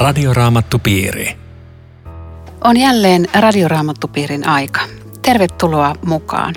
Radioraamattupiiri. 0.00 1.36
On 2.64 2.76
jälleen 2.76 3.28
Radioraamattupiirin 3.34 4.48
aika. 4.48 4.80
Tervetuloa 5.22 5.94
mukaan. 6.06 6.54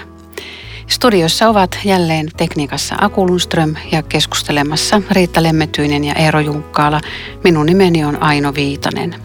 Studiossa 0.88 1.50
ovat 1.50 1.80
jälleen 1.86 2.30
tekniikassa 2.38 2.96
Aku 3.02 3.28
Lundström 3.28 3.76
ja 3.92 4.04
keskustelemassa 4.04 5.02
Riitta 5.12 5.44
Lemmetyinen 5.44 6.04
ja 6.04 6.14
Eero 6.14 6.40
Junkkaala. 6.40 7.02
Minun 7.44 7.66
nimeni 7.66 8.06
on 8.06 8.24
Aino 8.24 8.54
Viitanen. 8.56 9.16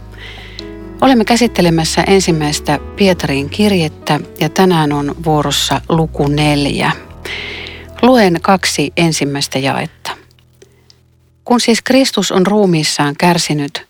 Olemme 1.01 1.25
käsittelemässä 1.25 2.05
ensimmäistä 2.07 2.79
Pietarin 2.97 3.51
kirjettä 3.51 4.21
ja 4.41 4.49
tänään 4.49 4.93
on 4.93 5.15
vuorossa 5.25 5.81
luku 5.89 6.29
neljä. 6.29 6.93
Luen 8.03 8.39
kaksi 8.43 8.93
ensimmäistä 8.97 9.59
jaetta. 9.59 10.11
Kun 11.45 11.61
siis 11.61 11.83
Kristus 11.83 12.33
on 12.33 12.47
ruumiissaan 12.47 13.15
kärsinyt, 13.19 13.88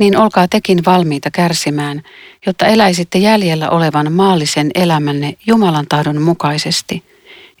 niin 0.00 0.16
olkaa 0.16 0.48
tekin 0.48 0.84
valmiita 0.86 1.30
kärsimään, 1.30 2.02
jotta 2.46 2.66
eläisitte 2.66 3.18
jäljellä 3.18 3.70
olevan 3.70 4.12
maallisen 4.12 4.70
elämänne 4.74 5.36
Jumalan 5.46 5.86
tahdon 5.88 6.22
mukaisesti, 6.22 7.02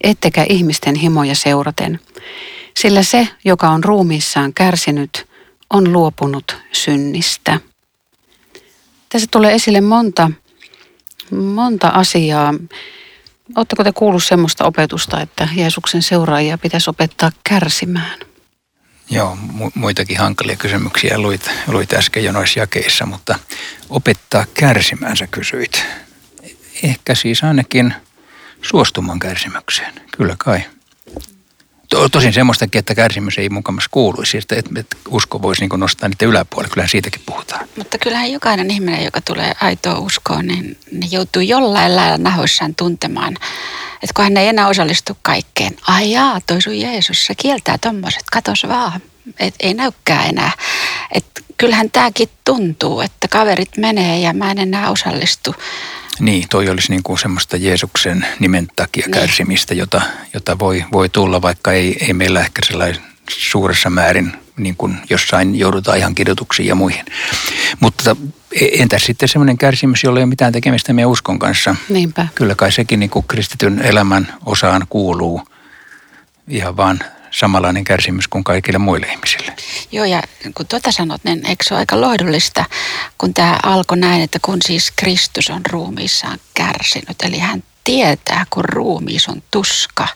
ettekä 0.04 0.46
ihmisten 0.48 0.94
himoja 0.94 1.34
seuraten. 1.34 2.00
Sillä 2.76 3.02
se, 3.02 3.28
joka 3.44 3.70
on 3.70 3.84
ruumiissaan 3.84 4.54
kärsinyt, 4.54 5.26
on 5.70 5.92
luopunut 5.92 6.56
synnistä. 6.72 7.60
Tässä 9.08 9.28
tulee 9.30 9.54
esille 9.54 9.80
monta, 9.80 10.30
monta 11.30 11.88
asiaa. 11.88 12.54
Oletteko 13.56 13.84
te 13.84 13.92
kuullut 13.92 14.24
semmoista 14.24 14.64
opetusta, 14.64 15.20
että 15.20 15.48
Jeesuksen 15.54 16.02
seuraajia 16.02 16.58
pitäisi 16.58 16.90
opettaa 16.90 17.30
kärsimään? 17.48 18.18
Joo, 19.10 19.38
mu- 19.52 19.70
muitakin 19.74 20.18
hankalia 20.18 20.56
kysymyksiä 20.56 21.18
luit, 21.18 21.50
luit 21.66 21.92
äsken 21.92 22.24
jo 22.24 22.32
noissa 22.32 22.60
jakeissa, 22.60 23.06
mutta 23.06 23.38
opettaa 23.90 24.44
kärsimään 24.54 25.16
sä 25.16 25.26
kysyit. 25.26 25.84
Ehkä 26.82 27.14
siis 27.14 27.44
ainakin 27.44 27.94
suostumaan 28.62 29.18
kärsimykseen, 29.18 29.94
kyllä 30.16 30.34
kai. 30.38 30.60
To, 31.88 32.08
tosin 32.08 32.32
semmoistakin, 32.32 32.78
että 32.78 32.94
kärsimys 32.94 33.38
ei 33.38 33.48
mukamassa 33.48 33.88
kuuluisi, 33.90 34.38
että, 34.38 34.56
että 34.56 34.96
usko 35.08 35.42
voisi 35.42 35.66
niin 35.66 35.80
nostaa 35.80 36.08
niitä 36.08 36.26
yläpuolelle, 36.26 36.72
kyllähän 36.72 36.90
siitäkin 36.90 37.22
puhutaan. 37.26 37.68
Mutta 37.76 37.98
kyllähän 37.98 38.32
jokainen 38.32 38.70
ihminen, 38.70 39.04
joka 39.04 39.20
tulee 39.20 39.52
aitoa 39.60 39.98
uskoon, 39.98 40.46
niin, 40.46 40.78
niin 40.92 41.12
joutuu 41.12 41.42
jollain 41.42 41.96
lailla 41.96 42.18
nahoissaan 42.18 42.74
tuntemaan, 42.74 43.34
että 43.94 44.14
kun 44.16 44.24
hän 44.24 44.36
ei 44.36 44.48
enää 44.48 44.68
osallistu 44.68 45.18
kaikkeen. 45.22 45.76
Ai 45.88 46.10
jaa, 46.12 46.40
toi 46.46 46.62
sun 46.62 46.80
Jeesus, 46.80 47.26
se 47.26 47.34
kieltää 47.34 47.78
tommoset, 47.78 48.24
katos 48.32 48.66
vaan. 48.68 49.00
Et 49.40 49.54
ei 49.60 49.74
näykään 49.74 50.26
enää. 50.26 50.52
Et 51.12 51.26
kyllähän 51.56 51.90
tämäkin 51.90 52.28
tuntuu, 52.44 53.00
että 53.00 53.28
kaverit 53.28 53.76
menee 53.76 54.18
ja 54.20 54.32
mä 54.32 54.50
en 54.50 54.58
enää 54.58 54.90
osallistu. 54.90 55.54
Niin, 56.20 56.48
toi 56.50 56.68
olisi 56.68 56.90
niin 56.90 57.02
kuin 57.02 57.18
semmoista 57.18 57.56
Jeesuksen 57.56 58.26
nimen 58.40 58.68
takia 58.76 59.06
niin. 59.06 59.12
kärsimistä, 59.12 59.74
jota, 59.74 60.00
jota 60.34 60.58
voi, 60.58 60.84
voi 60.92 61.08
tulla, 61.08 61.42
vaikka 61.42 61.72
ei, 61.72 61.96
ei 62.00 62.12
meillä 62.12 62.40
ehkä 62.40 62.62
sellainen 62.66 63.02
suuressa 63.30 63.90
määrin, 63.90 64.32
niin 64.56 64.76
kuin 64.76 64.96
jossain 65.10 65.54
joudutaan 65.58 65.98
ihan 65.98 66.14
kidutuksiin 66.14 66.68
ja 66.68 66.74
muihin. 66.74 67.04
Mutta 67.80 68.16
entäs 68.60 69.04
sitten 69.04 69.28
semmoinen 69.28 69.58
kärsimys, 69.58 70.04
jolla 70.04 70.18
ei 70.18 70.24
ole 70.24 70.28
mitään 70.28 70.52
tekemistä 70.52 70.92
meidän 70.92 71.10
uskon 71.10 71.38
kanssa? 71.38 71.76
Niinpä. 71.88 72.28
Kyllä 72.34 72.54
kai 72.54 72.72
sekin 72.72 73.00
niin 73.00 73.10
kuin 73.10 73.24
kristityn 73.28 73.82
elämän 73.82 74.34
osaan 74.46 74.86
kuuluu 74.88 75.48
ihan 76.48 76.76
vaan 76.76 77.00
samanlainen 77.38 77.84
kärsimys 77.84 78.28
kuin 78.28 78.44
kaikille 78.44 78.78
muille 78.78 79.06
ihmisille. 79.06 79.52
Joo, 79.92 80.04
ja 80.04 80.22
kun 80.54 80.66
tuota 80.66 80.92
sanot, 80.92 81.20
niin 81.24 81.46
eikö 81.46 81.64
se 81.64 81.74
ole 81.74 81.78
aika 81.78 82.00
lohdullista, 82.00 82.64
kun 83.18 83.34
tämä 83.34 83.58
alkoi 83.62 83.98
näin, 83.98 84.22
että 84.22 84.38
kun 84.42 84.58
siis 84.66 84.92
Kristus 84.96 85.50
on 85.50 85.60
ruumiissaan 85.70 86.38
kärsinyt, 86.54 87.22
eli 87.22 87.38
hän 87.38 87.62
tietää, 87.84 88.46
kun 88.50 88.64
ruumiis 88.64 89.28
on 89.28 89.42
tuska, 89.50 90.08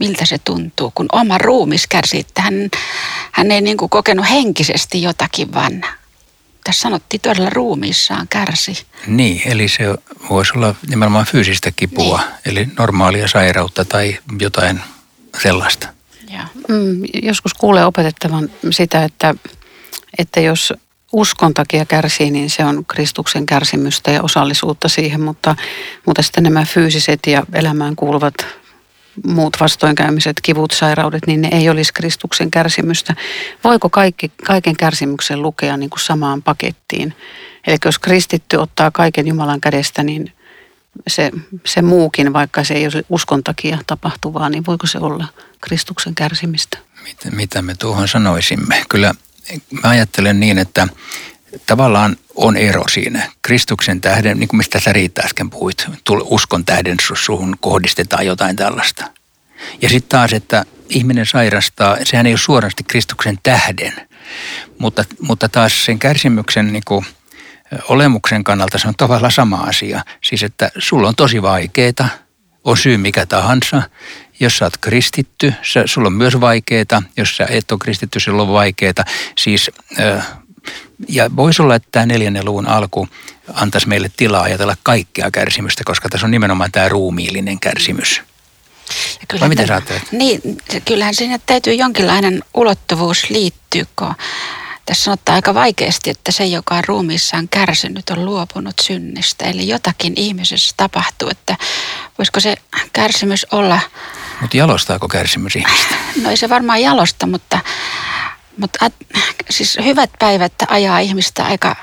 miltä 0.00 0.24
se 0.24 0.38
tuntuu, 0.38 0.92
kun 0.94 1.06
oma 1.12 1.38
ruumis 1.38 1.86
kärsii, 1.86 2.20
että 2.20 2.42
hän, 2.42 2.54
hän 3.32 3.50
ei 3.50 3.60
niin 3.60 3.76
kuin 3.76 3.90
kokenut 3.90 4.26
henkisesti 4.30 5.02
jotakin, 5.02 5.54
vaan 5.54 5.84
tässä 6.64 6.80
sanottiin 6.80 7.20
todella 7.20 7.50
ruumiissaan 7.50 8.28
kärsi. 8.28 8.86
Niin, 9.06 9.42
eli 9.44 9.68
se 9.68 9.84
voisi 10.30 10.52
olla 10.56 10.74
nimenomaan 10.88 11.26
fyysistä 11.26 11.70
kipua, 11.76 12.18
niin. 12.18 12.28
eli 12.44 12.68
normaalia 12.78 13.28
sairautta 13.28 13.84
tai 13.84 14.18
jotain 14.40 14.80
sellaista. 15.42 15.88
Mm, 16.68 17.02
joskus 17.22 17.54
kuulee 17.54 17.84
opetettavan 17.84 18.50
sitä, 18.70 19.04
että, 19.04 19.34
että 20.18 20.40
jos 20.40 20.72
uskon 21.12 21.54
takia 21.54 21.84
kärsii, 21.84 22.30
niin 22.30 22.50
se 22.50 22.64
on 22.64 22.84
Kristuksen 22.86 23.46
kärsimystä 23.46 24.10
ja 24.10 24.22
osallisuutta 24.22 24.88
siihen, 24.88 25.20
mutta, 25.20 25.56
mutta 26.06 26.22
sitten 26.22 26.42
nämä 26.42 26.64
fyysiset 26.64 27.20
ja 27.26 27.42
elämään 27.52 27.96
kuuluvat 27.96 28.34
muut 29.26 29.56
vastoinkäymiset, 29.60 30.36
kivut, 30.42 30.70
sairaudet, 30.70 31.26
niin 31.26 31.40
ne 31.40 31.48
ei 31.52 31.68
olisi 31.68 31.92
Kristuksen 31.92 32.50
kärsimystä. 32.50 33.14
Voiko 33.64 33.90
kaikki, 33.90 34.32
kaiken 34.44 34.76
kärsimyksen 34.76 35.42
lukea 35.42 35.76
niin 35.76 35.90
kuin 35.90 36.00
samaan 36.00 36.42
pakettiin? 36.42 37.14
Eli 37.66 37.76
jos 37.84 37.98
kristitty 37.98 38.56
ottaa 38.56 38.90
kaiken 38.90 39.26
Jumalan 39.26 39.60
kädestä, 39.60 40.02
niin 40.02 40.32
se, 41.06 41.30
se 41.66 41.82
muukin, 41.82 42.32
vaikka 42.32 42.64
se 42.64 42.74
ei 42.74 42.84
ole 42.84 43.04
uskon 43.08 43.44
takia 43.44 43.78
tapahtuvaa, 43.86 44.48
niin 44.48 44.66
voiko 44.66 44.86
se 44.86 44.98
olla 44.98 45.26
Kristuksen 45.60 46.14
kärsimistä? 46.14 46.78
Mitä, 47.04 47.30
mitä 47.30 47.62
me 47.62 47.74
tuohon 47.74 48.08
sanoisimme? 48.08 48.84
Kyllä 48.88 49.14
mä 49.82 49.88
ajattelen 49.88 50.40
niin, 50.40 50.58
että 50.58 50.88
tavallaan 51.66 52.16
on 52.34 52.56
ero 52.56 52.88
siinä. 52.88 53.30
Kristuksen 53.42 54.00
tähden, 54.00 54.38
niin 54.38 54.48
kuin 54.48 54.58
mistä 54.58 54.80
sä 54.80 54.92
Riitta 54.92 55.22
äsken 55.24 55.50
puhuit, 55.50 55.86
uskon 56.22 56.64
tähden 56.64 56.96
suhun 57.14 57.56
kohdistetaan 57.60 58.26
jotain 58.26 58.56
tällaista. 58.56 59.10
Ja 59.82 59.88
sitten 59.88 60.08
taas, 60.08 60.32
että 60.32 60.64
ihminen 60.88 61.26
sairastaa, 61.26 61.96
sehän 62.04 62.26
ei 62.26 62.32
ole 62.32 62.38
suorasti 62.38 62.84
Kristuksen 62.84 63.38
tähden, 63.42 63.92
mutta, 64.78 65.04
mutta 65.20 65.48
taas 65.48 65.84
sen 65.84 65.98
kärsimyksen 65.98 66.72
niin 66.72 66.82
kuin, 66.84 67.04
olemuksen 67.88 68.44
kannalta 68.44 68.78
se 68.78 68.88
on 68.88 68.94
tavallaan 68.96 69.32
sama 69.32 69.56
asia. 69.56 70.04
Siis, 70.24 70.42
että 70.42 70.70
sulla 70.78 71.08
on 71.08 71.16
tosi 71.16 71.42
vaikeeta, 71.42 72.08
on 72.64 72.76
syy 72.76 72.96
mikä 72.96 73.26
tahansa. 73.26 73.82
Jos 74.40 74.58
sä 74.58 74.64
oot 74.64 74.76
kristitty, 74.80 75.54
sä, 75.62 75.82
sulla 75.86 76.06
on 76.06 76.12
myös 76.12 76.40
vaikeeta. 76.40 77.02
Jos 77.16 77.36
sä 77.36 77.46
et 77.50 77.72
ole 77.72 77.78
kristitty, 77.78 78.20
sulla 78.20 78.42
on 78.42 78.52
vaikeeta. 78.52 79.04
Siis, 79.38 79.70
ja 81.08 81.36
voisi 81.36 81.62
olla, 81.62 81.74
että 81.74 81.88
tämä 81.92 82.06
neljännen 82.06 82.44
luvun 82.44 82.68
alku 82.68 83.08
antaisi 83.54 83.88
meille 83.88 84.10
tilaa 84.16 84.42
ajatella 84.42 84.76
kaikkea 84.82 85.30
kärsimystä, 85.30 85.82
koska 85.84 86.08
tässä 86.08 86.26
on 86.26 86.30
nimenomaan 86.30 86.72
tämä 86.72 86.88
ruumiillinen 86.88 87.60
kärsimys. 87.60 88.22
Ja 89.32 89.40
Vai 89.40 89.48
miten 89.48 89.66
sä 89.66 89.74
ajattelet? 89.74 90.12
Niin, 90.12 90.40
kyllähän 90.84 91.14
siinä 91.14 91.38
täytyy 91.46 91.74
jonkinlainen 91.74 92.42
ulottuvuus 92.54 93.30
liittyä, 93.30 93.84
kun 93.96 94.14
tässä 94.86 95.04
sanotaan 95.04 95.36
aika 95.36 95.54
vaikeasti, 95.54 96.10
että 96.10 96.32
se, 96.32 96.44
joka 96.44 96.74
on 96.74 96.84
ruumiissaan 96.84 97.48
kärsinyt, 97.48 98.10
on 98.10 98.24
luopunut 98.24 98.74
synnistä. 98.82 99.44
Eli 99.44 99.68
jotakin 99.68 100.12
ihmisessä 100.16 100.74
tapahtuu, 100.76 101.28
että 101.28 101.56
voisiko 102.18 102.40
se 102.40 102.56
kärsimys 102.92 103.46
olla... 103.50 103.80
Mutta 104.40 104.56
jalostaako 104.56 105.08
kärsimys 105.08 105.56
ihmistä? 105.56 105.94
No 106.22 106.30
ei 106.30 106.36
se 106.36 106.48
varmaan 106.48 106.82
jalosta, 106.82 107.26
mutta, 107.26 107.58
mutta 108.58 108.90
siis 109.50 109.78
hyvät 109.84 110.10
päivät 110.18 110.52
ajaa 110.68 110.98
ihmistä 110.98 111.44
aika 111.44 111.76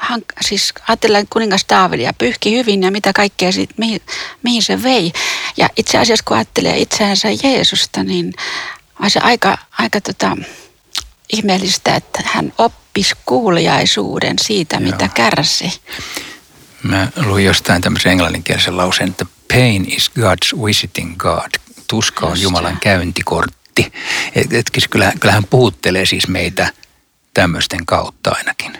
hank, 0.00 0.24
siis 0.40 0.74
ajatellaan 0.88 1.26
kuningas 1.30 1.66
Daavidia 1.68 2.12
pyyhki 2.18 2.58
hyvin 2.58 2.82
ja 2.82 2.90
mitä 2.90 3.12
kaikkea 3.12 3.52
siitä, 3.52 3.74
mihin, 3.76 4.00
mihin 4.42 4.62
se 4.62 4.82
vei. 4.82 5.12
Ja 5.56 5.68
itse 5.76 5.98
asiassa 5.98 6.24
kun 6.24 6.36
ajattelee 6.36 6.78
itseänsä 6.78 7.28
Jeesusta, 7.42 8.04
niin 8.04 8.34
on 9.00 9.10
se 9.10 9.20
aika, 9.20 9.58
aika 9.78 10.00
tota, 10.00 10.36
ihmeellistä, 11.32 11.94
että 11.94 12.22
hän 12.24 12.52
oppisi 12.58 13.14
kuuliaisuuden 13.26 14.36
siitä, 14.40 14.76
Joo. 14.76 14.90
mitä 14.90 15.08
kärsi. 15.08 15.80
Mä 16.82 17.08
luin 17.16 17.44
jostain 17.44 17.82
tämmöisen 17.82 18.12
englanninkielisen 18.12 18.76
lauseen, 18.76 19.10
että 19.10 19.26
pain 19.52 19.92
is 19.92 20.10
God's 20.10 20.64
visiting 20.64 21.16
God. 21.16 21.50
Tuska 21.88 22.26
on 22.26 22.40
Jumalan 22.40 22.78
käyntikortti. 22.80 23.92
Et, 24.34 24.52
et, 24.52 24.70
kyllähän, 24.90 25.18
kyllähän 25.18 25.44
puhuttelee 25.44 26.06
siis 26.06 26.28
meitä 26.28 26.72
tämmöisten 27.34 27.86
kautta 27.86 28.30
ainakin. 28.30 28.78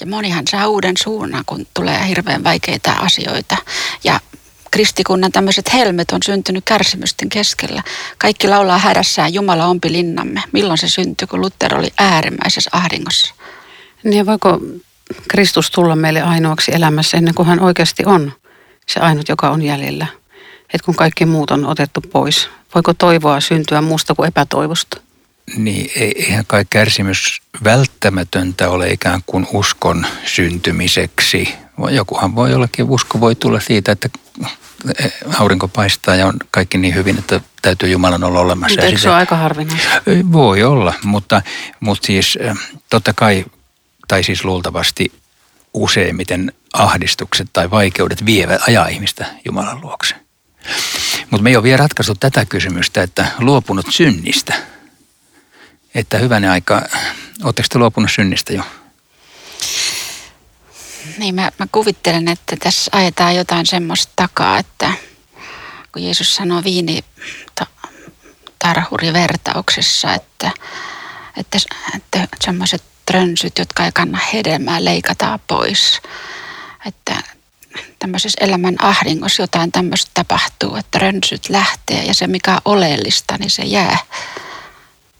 Ja 0.00 0.06
monihan 0.06 0.44
saa 0.50 0.68
uuden 0.68 0.94
suunnan, 1.02 1.44
kun 1.46 1.66
tulee 1.74 2.08
hirveän 2.08 2.44
vaikeita 2.44 2.92
asioita. 2.92 3.56
Ja 4.04 4.20
kristikunnan 4.70 5.32
tämmöiset 5.32 5.72
helmet 5.72 6.10
on 6.10 6.22
syntynyt 6.24 6.64
kärsimysten 6.64 7.28
keskellä. 7.28 7.82
Kaikki 8.18 8.48
laulaa 8.48 8.78
hädässään 8.78 9.34
Jumala 9.34 9.66
ompi 9.66 9.92
linnamme. 9.92 10.42
Milloin 10.52 10.78
se 10.78 10.88
syntyi, 10.88 11.26
kun 11.26 11.40
Luther 11.40 11.78
oli 11.78 11.88
äärimmäisessä 11.98 12.70
ahdingossa? 12.72 13.34
Niin 14.04 14.26
voiko 14.26 14.60
Kristus 15.28 15.70
tulla 15.70 15.96
meille 15.96 16.22
ainoaksi 16.22 16.74
elämässä 16.74 17.16
ennen 17.16 17.34
kuin 17.34 17.48
hän 17.48 17.60
oikeasti 17.60 18.02
on 18.06 18.32
se 18.86 19.00
ainut, 19.00 19.28
joka 19.28 19.50
on 19.50 19.62
jäljellä? 19.62 20.06
Että 20.74 20.84
kun 20.84 20.94
kaikki 20.94 21.26
muut 21.26 21.50
on 21.50 21.66
otettu 21.66 22.00
pois, 22.00 22.48
voiko 22.74 22.94
toivoa 22.94 23.40
syntyä 23.40 23.80
muusta 23.80 24.14
kuin 24.14 24.28
epätoivosta? 24.28 25.00
Niin, 25.56 25.90
eihän 25.96 26.44
kai 26.46 26.64
kärsimys 26.70 27.42
välttämätöntä 27.64 28.70
ole 28.70 28.90
ikään 28.90 29.20
kuin 29.26 29.46
uskon 29.52 30.06
syntymiseksi. 30.24 31.54
Jokuhan 31.90 32.34
voi 32.34 32.50
jollakin, 32.50 32.84
usko 32.84 33.20
voi 33.20 33.34
tulla 33.34 33.60
siitä, 33.60 33.92
että 33.92 34.08
aurinko 35.38 35.68
paistaa 35.68 36.14
ja 36.16 36.26
on 36.26 36.34
kaikki 36.50 36.78
niin 36.78 36.94
hyvin, 36.94 37.18
että 37.18 37.40
täytyy 37.62 37.88
Jumalan 37.88 38.24
olla 38.24 38.40
olemassa. 38.40 38.72
Mutta 38.72 38.86
eikö 38.86 38.98
se 38.98 39.08
ole 39.08 39.16
aika 39.16 39.36
harvinaista? 39.36 39.88
Voi 40.32 40.62
olla, 40.62 40.94
mutta, 41.04 41.42
mutta 41.80 42.06
siis 42.06 42.38
totta 42.90 43.12
kai, 43.12 43.44
tai 44.08 44.22
siis 44.22 44.44
luultavasti 44.44 45.12
useimmiten 45.74 46.52
ahdistukset 46.72 47.48
tai 47.52 47.70
vaikeudet 47.70 48.26
vievät 48.26 48.60
ajaa 48.68 48.88
ihmistä 48.88 49.26
Jumalan 49.44 49.80
luokse. 49.80 50.14
Mutta 51.30 51.42
me 51.42 51.50
ei 51.50 51.56
ole 51.56 51.62
vielä 51.62 51.76
ratkaistu 51.76 52.14
tätä 52.14 52.44
kysymystä, 52.44 53.02
että 53.02 53.26
luopunut 53.38 53.86
synnistä. 53.90 54.54
Että 55.96 56.18
hyvänä 56.18 56.52
aika, 56.52 56.82
oletteko 57.44 57.68
te 57.70 57.78
luopunut 57.78 58.10
synnistä 58.10 58.52
jo? 58.52 58.62
Niin 61.18 61.34
mä, 61.34 61.52
mä 61.58 61.66
kuvittelen, 61.72 62.28
että 62.28 62.56
tässä 62.56 62.90
ajetaan 62.94 63.36
jotain 63.36 63.66
semmoista 63.66 64.12
takaa, 64.16 64.58
että 64.58 64.92
kun 65.92 66.02
Jeesus 66.02 66.34
sanoo 66.34 66.64
viini 66.64 67.04
tarhurivertauksessa, 68.58 70.14
että, 70.14 70.50
että, 71.36 71.58
että 71.96 72.26
semmoiset 72.44 72.82
trönsyt, 73.06 73.58
jotka 73.58 73.84
ei 73.84 73.92
kanna 73.92 74.18
hedelmää, 74.32 74.84
leikataan 74.84 75.40
pois. 75.46 76.00
Että 76.86 77.22
tämmöisessä 77.98 78.38
elämän 78.44 78.76
ahdingossa 78.78 79.42
jotain 79.42 79.72
tämmöistä 79.72 80.10
tapahtuu, 80.14 80.76
että 80.76 80.98
rönsyt 80.98 81.48
lähtee 81.48 82.04
ja 82.04 82.14
se 82.14 82.26
mikä 82.26 82.54
on 82.54 82.60
oleellista, 82.64 83.36
niin 83.38 83.50
se 83.50 83.62
jää 83.62 83.98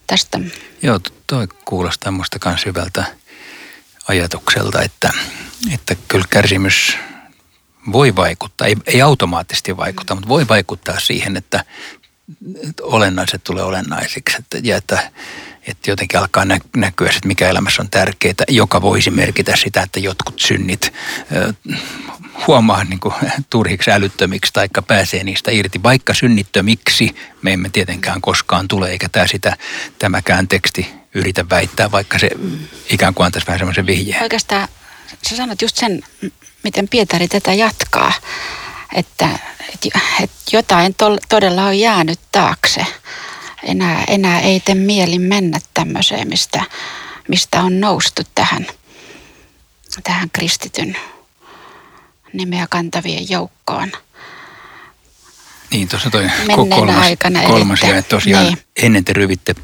tästä. 0.07 0.41
Joo, 0.83 1.01
toi 1.27 1.49
kuulostaa 1.65 2.13
musta 2.13 2.39
myös 2.45 2.67
hyvältä 2.67 3.05
ajatukselta, 4.09 4.83
että, 4.83 5.11
että 5.75 5.97
kyllä 6.09 6.25
kärsimys 6.31 6.97
voi 7.93 8.17
vaikuttaa, 8.17 8.67
ei, 8.67 8.77
ei 8.87 9.03
automaattisesti 9.03 9.77
vaikuta, 9.77 10.15
mutta 10.15 10.29
voi 10.29 10.49
vaikuttaa 10.49 11.01
siihen, 11.01 11.37
että, 11.37 11.65
että 12.69 12.83
olennaiset 12.83 13.45
tulee 13.45 13.65
olennaisiksi 13.65 14.37
että, 14.39 14.59
ja 14.63 14.77
että, 14.77 15.11
että 15.67 15.91
jotenkin 15.91 16.19
alkaa 16.21 16.45
näkyä, 16.77 17.09
että 17.09 17.29
mikä 17.29 17.49
elämässä 17.49 17.83
on 17.83 17.91
tärkeää, 17.91 18.35
joka 18.49 18.83
voisi 18.83 19.11
merkitä 19.11 19.57
sitä, 19.57 19.83
että 19.83 20.01
jotkut 20.01 20.41
synnit 20.41 20.93
huomaa 22.47 22.85
niin 22.85 23.01
kuin, 23.01 23.15
turhiksi 23.51 23.91
älyttömiksi 23.91 24.53
tai 24.53 24.69
pääsee 24.87 25.25
niistä 25.25 25.51
irti, 25.51 25.83
vaikka 25.83 26.15
synnittömiksi 26.15 27.17
me 27.43 27.53
emme 27.53 27.69
tietenkään 27.73 28.21
koskaan 28.21 28.69
tule, 28.69 28.91
eikä 28.91 29.09
tämä 29.09 29.27
sitä, 29.27 29.57
tämäkään 29.99 30.49
teksti 30.49 30.87
yritä 31.15 31.49
väittää, 31.51 31.91
vaikka 31.91 32.19
se 32.19 32.31
ikään 32.91 33.15
kuin 33.15 33.27
antaisi 33.27 33.47
vähän 33.47 33.59
semmoisen 33.59 33.87
vihjeen. 33.87 34.23
Oikeastaan 34.23 34.69
sä 35.29 35.37
sanot 35.37 35.63
just 35.63 35.77
sen, 35.77 36.03
miten 36.63 36.89
Pietari 36.89 37.29
tätä 37.29 37.53
jatkaa, 37.53 38.13
että, 38.95 39.29
että, 39.75 40.01
että 40.23 40.37
jotain 40.53 40.95
to, 40.95 41.19
todella 41.29 41.65
on 41.65 41.79
jäänyt 41.79 42.21
taakse. 42.33 42.87
Enää, 43.63 44.05
enää 44.09 44.41
ei 44.41 44.61
tee 44.61 44.75
mieli 44.75 45.19
mennä 45.19 45.59
tämmöiseen, 45.75 46.29
mistä, 46.29 46.65
mistä 47.29 47.61
on 47.61 47.81
noustu 47.81 48.23
tähän, 48.35 48.67
tähän 50.05 50.31
kristityn 50.33 50.97
nimeä 52.33 52.67
kantavien 52.71 53.31
joukkoon. 53.31 53.93
Niin, 55.71 55.89
tuossa 55.89 56.11
toi 56.11 56.31
kolmas, 56.55 56.97
aikana 56.97 57.43
kolmas 57.43 57.83
ja 57.83 58.03
tosiaan 58.03 58.47
niin. 58.47 58.59
ennen 58.77 59.05
te 59.05 59.13
ryvitte 59.13 59.55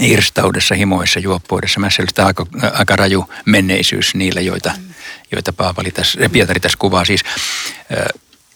irstaudessa, 0.00 0.74
himoissa, 0.74 1.20
juoppoudessa, 1.20 1.80
mässellystä 1.80 2.26
aika, 2.26 2.46
aika 2.72 2.96
raju 2.96 3.30
menneisyys 3.44 4.14
niillä, 4.14 4.40
joita, 4.40 4.72
mm. 4.76 4.94
joita 5.32 5.52
Paavali 5.52 5.90
tässä, 5.90 6.18
Pietari 6.32 6.60
tässä 6.60 6.78
kuvaa. 6.78 7.04
Siis 7.04 7.20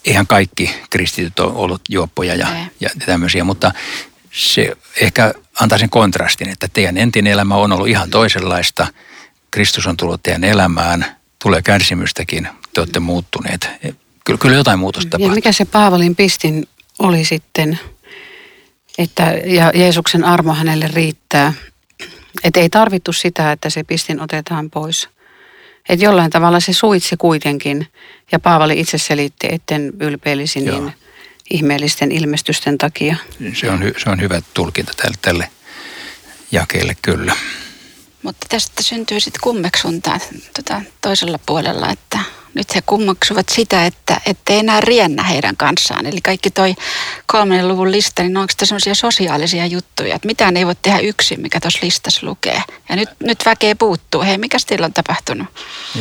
eihän 0.04 0.26
kaikki 0.26 0.74
kristityt 0.90 1.38
ole 1.38 1.52
ollut 1.52 1.82
juoppoja 1.88 2.34
ja, 2.34 2.48
ja 2.80 2.90
tämmöisiä, 3.06 3.44
mutta 3.44 3.72
se 4.32 4.76
ehkä 5.00 5.34
antaa 5.60 5.78
sen 5.78 5.90
kontrastin, 5.90 6.48
että 6.48 6.68
teidän 6.68 6.98
entinen 6.98 7.32
elämä 7.32 7.54
on 7.54 7.72
ollut 7.72 7.88
ihan 7.88 8.10
toisenlaista. 8.10 8.86
Kristus 9.50 9.86
on 9.86 9.96
tullut 9.96 10.22
teidän 10.22 10.44
elämään, 10.44 11.16
tulee 11.42 11.62
kärsimystäkin, 11.62 12.48
te 12.74 12.80
olette 12.80 13.00
muuttuneet. 13.00 13.68
Kyllä, 14.24 14.38
kyllä 14.38 14.56
jotain 14.56 14.78
muutosta 14.78 15.10
tapahtuu. 15.10 15.30
Ja 15.30 15.34
mikä 15.34 15.52
se 15.52 15.64
Paavalin 15.64 16.16
pistin 16.16 16.68
oli 16.98 17.24
sitten, 17.24 17.78
että 18.98 19.32
ja 19.44 19.72
Jeesuksen 19.74 20.24
armo 20.24 20.54
hänelle 20.54 20.88
riittää. 20.88 21.52
Että 22.44 22.60
ei 22.60 22.68
tarvittu 22.68 23.12
sitä, 23.12 23.52
että 23.52 23.70
se 23.70 23.84
pistin 23.84 24.20
otetaan 24.20 24.70
pois. 24.70 25.08
Että 25.88 26.04
jollain 26.04 26.30
tavalla 26.30 26.60
se 26.60 26.72
suitsi 26.72 27.16
kuitenkin. 27.16 27.86
Ja 28.32 28.40
Paavali 28.40 28.80
itse 28.80 28.98
selitti, 28.98 29.48
etten 29.50 29.92
ylpeilisi 30.00 30.60
niin 30.60 30.92
ihmeellisten 31.50 32.12
ilmestysten 32.12 32.78
takia. 32.78 33.16
Se 33.54 33.70
on, 33.70 33.80
se 34.02 34.10
on 34.10 34.20
hyvä 34.20 34.42
tulkinta 34.54 34.92
tälle, 34.96 35.16
tälle 35.22 35.50
jakeelle 36.52 36.96
kyllä. 37.02 37.36
Mutta 38.22 38.46
tästä 38.48 38.82
syntyy 38.82 39.20
sitten 39.20 39.40
kummeksuntaa 39.42 40.18
tuota, 40.54 40.82
toisella 41.00 41.38
puolella, 41.46 41.90
että 41.90 42.18
nyt 42.54 42.74
he 42.74 42.82
kummaksuvat 42.86 43.48
sitä, 43.48 43.86
että 43.86 44.20
ei 44.26 44.58
enää 44.58 44.80
riennä 44.80 45.22
heidän 45.22 45.56
kanssaan. 45.56 46.06
Eli 46.06 46.20
kaikki 46.20 46.50
toi 46.50 46.74
kolmannen 47.26 47.68
luvun 47.68 47.92
lista, 47.92 48.22
niin 48.22 48.36
onko 48.36 48.52
sellaisia 48.62 48.94
sosiaalisia 48.94 49.66
juttuja, 49.66 50.14
että 50.14 50.26
mitään 50.26 50.56
ei 50.56 50.66
voi 50.66 50.74
tehdä 50.82 50.98
yksin, 50.98 51.40
mikä 51.40 51.60
tuossa 51.60 51.78
listassa 51.82 52.26
lukee. 52.26 52.62
Ja 52.88 52.96
nyt, 52.96 53.08
nyt 53.20 53.38
väkeä 53.46 53.76
puuttuu. 53.76 54.22
Hei, 54.22 54.38
mikä 54.38 54.58
teillä 54.66 54.84
on 54.84 54.92
tapahtunut? 54.92 55.46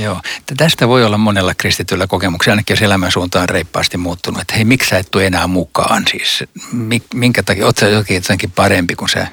Joo, 0.01 0.21
tästä 0.57 0.87
voi 0.87 1.05
olla 1.05 1.17
monella 1.17 1.55
kristityllä 1.55 2.07
kokemuksia, 2.07 2.53
ainakin 2.53 2.73
jos 2.73 2.81
elämän 2.81 3.11
suunta 3.11 3.41
on 3.41 3.49
reippaasti 3.49 3.97
muuttunut. 3.97 4.41
Että 4.41 4.55
hei, 4.55 4.65
miksi 4.65 4.89
sä 4.89 4.97
et 4.97 5.11
tule 5.11 5.25
enää 5.25 5.47
mukaan? 5.47 6.03
Siis 6.11 6.43
minkä 7.13 7.43
takia, 7.43 7.65
oot 7.65 7.77
sä 7.77 7.87
jotenkin 7.87 8.51
parempi 8.51 8.95
kuin 8.95 9.09
sä 9.09 9.27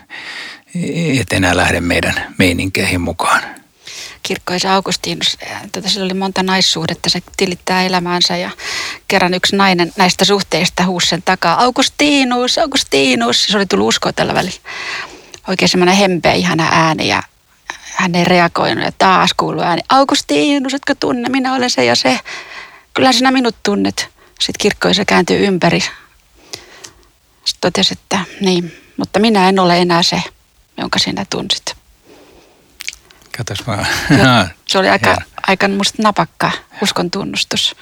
et 1.21 1.33
enää 1.33 1.57
lähde 1.57 1.81
meidän 1.81 2.35
meininkeihin 2.39 3.01
mukaan? 3.01 3.43
Kirkkoisa 4.29 4.75
Augustinus, 4.75 5.39
tota, 5.73 5.89
sillä 5.89 6.05
oli 6.05 6.15
monta 6.15 6.43
naissuhdetta, 6.43 7.11
se 7.11 7.23
tilittää 7.37 7.83
elämäänsä 7.83 8.37
ja 8.37 8.51
kerran 9.09 9.35
yksi 9.35 9.57
nainen 9.57 9.93
näistä 9.97 10.25
suhteista 10.25 10.87
huusi 10.87 11.07
sen 11.07 11.23
takaa, 11.23 11.63
Augustinus, 11.63 12.59
Augustinus, 12.59 13.45
se 13.45 13.57
oli 13.57 13.67
tullut 13.67 13.89
uskoa 13.89 14.13
tällä 14.13 14.35
välillä. 14.35 14.61
Oikein 15.49 15.69
semmoinen 15.69 15.97
hempeä 15.97 16.33
ihana 16.33 16.69
ääni 16.73 17.09
ja 17.09 17.23
hän 17.95 18.15
ei 18.15 18.25
reagoinut 18.25 18.85
ja 18.85 18.93
taas 18.99 19.31
kuului 19.37 19.65
ääni, 19.65 19.83
Augustinus, 19.89 20.75
etkö 20.75 20.95
tunne, 21.01 21.29
minä 21.29 21.55
olen 21.55 21.71
se 21.71 21.85
ja 21.85 21.95
se. 21.95 22.21
Kyllä 22.95 23.13
sinä 23.13 23.31
minut 23.31 23.57
tunnet. 23.63 24.09
Sitten 24.41 24.59
kirkkoisa 24.59 25.05
kääntyi 25.05 25.37
ympäri. 25.39 25.81
Sitten 25.81 27.61
totesi, 27.61 27.93
että 27.93 28.21
niin, 28.41 28.73
mutta 28.97 29.21
minä 29.21 29.49
en 29.49 29.59
ole 29.59 29.79
enää 29.79 30.03
se, 30.03 30.23
jonka 30.77 30.99
sinä 30.99 31.27
tunsit. 31.31 31.78
Katos 33.39 33.67
vaan. 33.67 33.87
se 34.69 34.79
oli 34.79 34.89
aika, 34.89 35.17
aika 35.47 35.69
musta 35.69 36.03
napakka 36.03 36.51
uskon 36.83 37.11
tunnustus. 37.11 37.77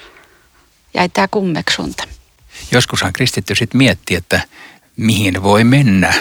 Jäi 0.93 1.09
tämä 1.09 1.27
kummeksunta. 1.27 2.03
Joskushan 2.71 3.13
kristitty 3.13 3.55
sitten 3.55 3.77
mietti, 3.77 4.15
että 4.15 4.41
mihin 4.97 5.43
voi 5.43 5.63
mennä 5.63 6.13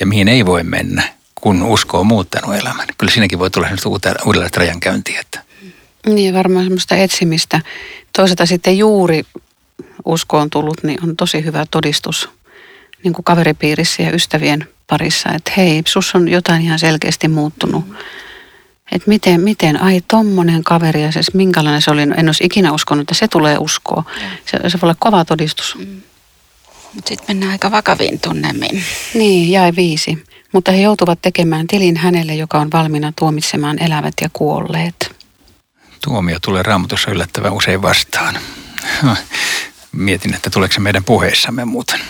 ja 0.00 0.06
mihin 0.06 0.28
ei 0.28 0.46
voi 0.46 0.62
mennä, 0.62 1.02
kun 1.34 1.62
usko 1.62 2.00
on 2.00 2.06
muuttanut 2.06 2.54
elämän. 2.54 2.86
Kyllä 2.98 3.12
siinäkin 3.12 3.38
voi 3.38 3.50
tulla 3.50 3.68
sellaista 3.76 4.24
uudenlaista 4.24 4.60
rajankäyntiä. 4.60 5.20
Että. 5.20 5.40
Niin, 6.06 6.34
varmaan 6.34 6.64
semmoista 6.64 6.96
etsimistä. 6.96 7.60
Toisaalta 8.16 8.46
sitten 8.46 8.78
juuri 8.78 9.26
usko 10.04 10.38
on 10.38 10.50
tullut, 10.50 10.82
niin 10.82 11.04
on 11.04 11.16
tosi 11.16 11.44
hyvä 11.44 11.66
todistus 11.70 12.28
niin 13.04 13.12
kuin 13.12 13.24
kaveripiirissä 13.24 14.02
ja 14.02 14.10
ystävien 14.10 14.68
parissa, 14.86 15.28
että 15.32 15.52
hei, 15.56 15.82
sus 15.86 16.14
on 16.14 16.28
jotain 16.28 16.62
ihan 16.62 16.78
selkeästi 16.78 17.28
muuttunut. 17.28 17.88
Mm 17.88 17.96
että 18.92 19.08
miten, 19.08 19.40
miten, 19.40 19.82
ai 19.82 20.02
tommonen 20.08 20.64
kaveri 20.64 21.02
ja 21.02 21.12
siis 21.12 21.34
minkälainen 21.34 21.82
se 21.82 21.90
oli, 21.90 22.02
en 22.02 22.28
olisi 22.28 22.44
ikinä 22.44 22.72
uskonut, 22.72 23.02
että 23.02 23.14
se 23.14 23.28
tulee 23.28 23.58
uskoa. 23.58 24.04
Se, 24.50 24.70
se 24.70 24.80
voi 24.80 24.86
olla 24.86 24.96
kova 24.98 25.24
todistus. 25.24 25.74
Mm. 25.78 26.02
Mutta 26.94 27.08
sitten 27.08 27.26
mennään 27.28 27.52
aika 27.52 27.70
vakaviin 27.70 28.20
tunnemiin. 28.20 28.84
Niin, 29.14 29.50
jäi 29.50 29.72
viisi. 29.76 30.24
Mutta 30.52 30.72
he 30.72 30.80
joutuvat 30.80 31.18
tekemään 31.22 31.66
tilin 31.66 31.96
hänelle, 31.96 32.34
joka 32.34 32.58
on 32.58 32.72
valmiina 32.72 33.12
tuomitsemaan 33.18 33.82
elävät 33.82 34.14
ja 34.20 34.28
kuolleet. 34.32 35.16
Tuomio 36.04 36.38
tulee 36.42 36.62
raamatussa 36.62 37.10
yllättävän 37.10 37.52
usein 37.52 37.82
vastaan. 37.82 38.38
Mietin, 39.92 40.34
että 40.34 40.50
tuleeko 40.50 40.74
se 40.74 40.80
meidän 40.80 41.04
puheissamme 41.04 41.64
muuten. 41.64 42.00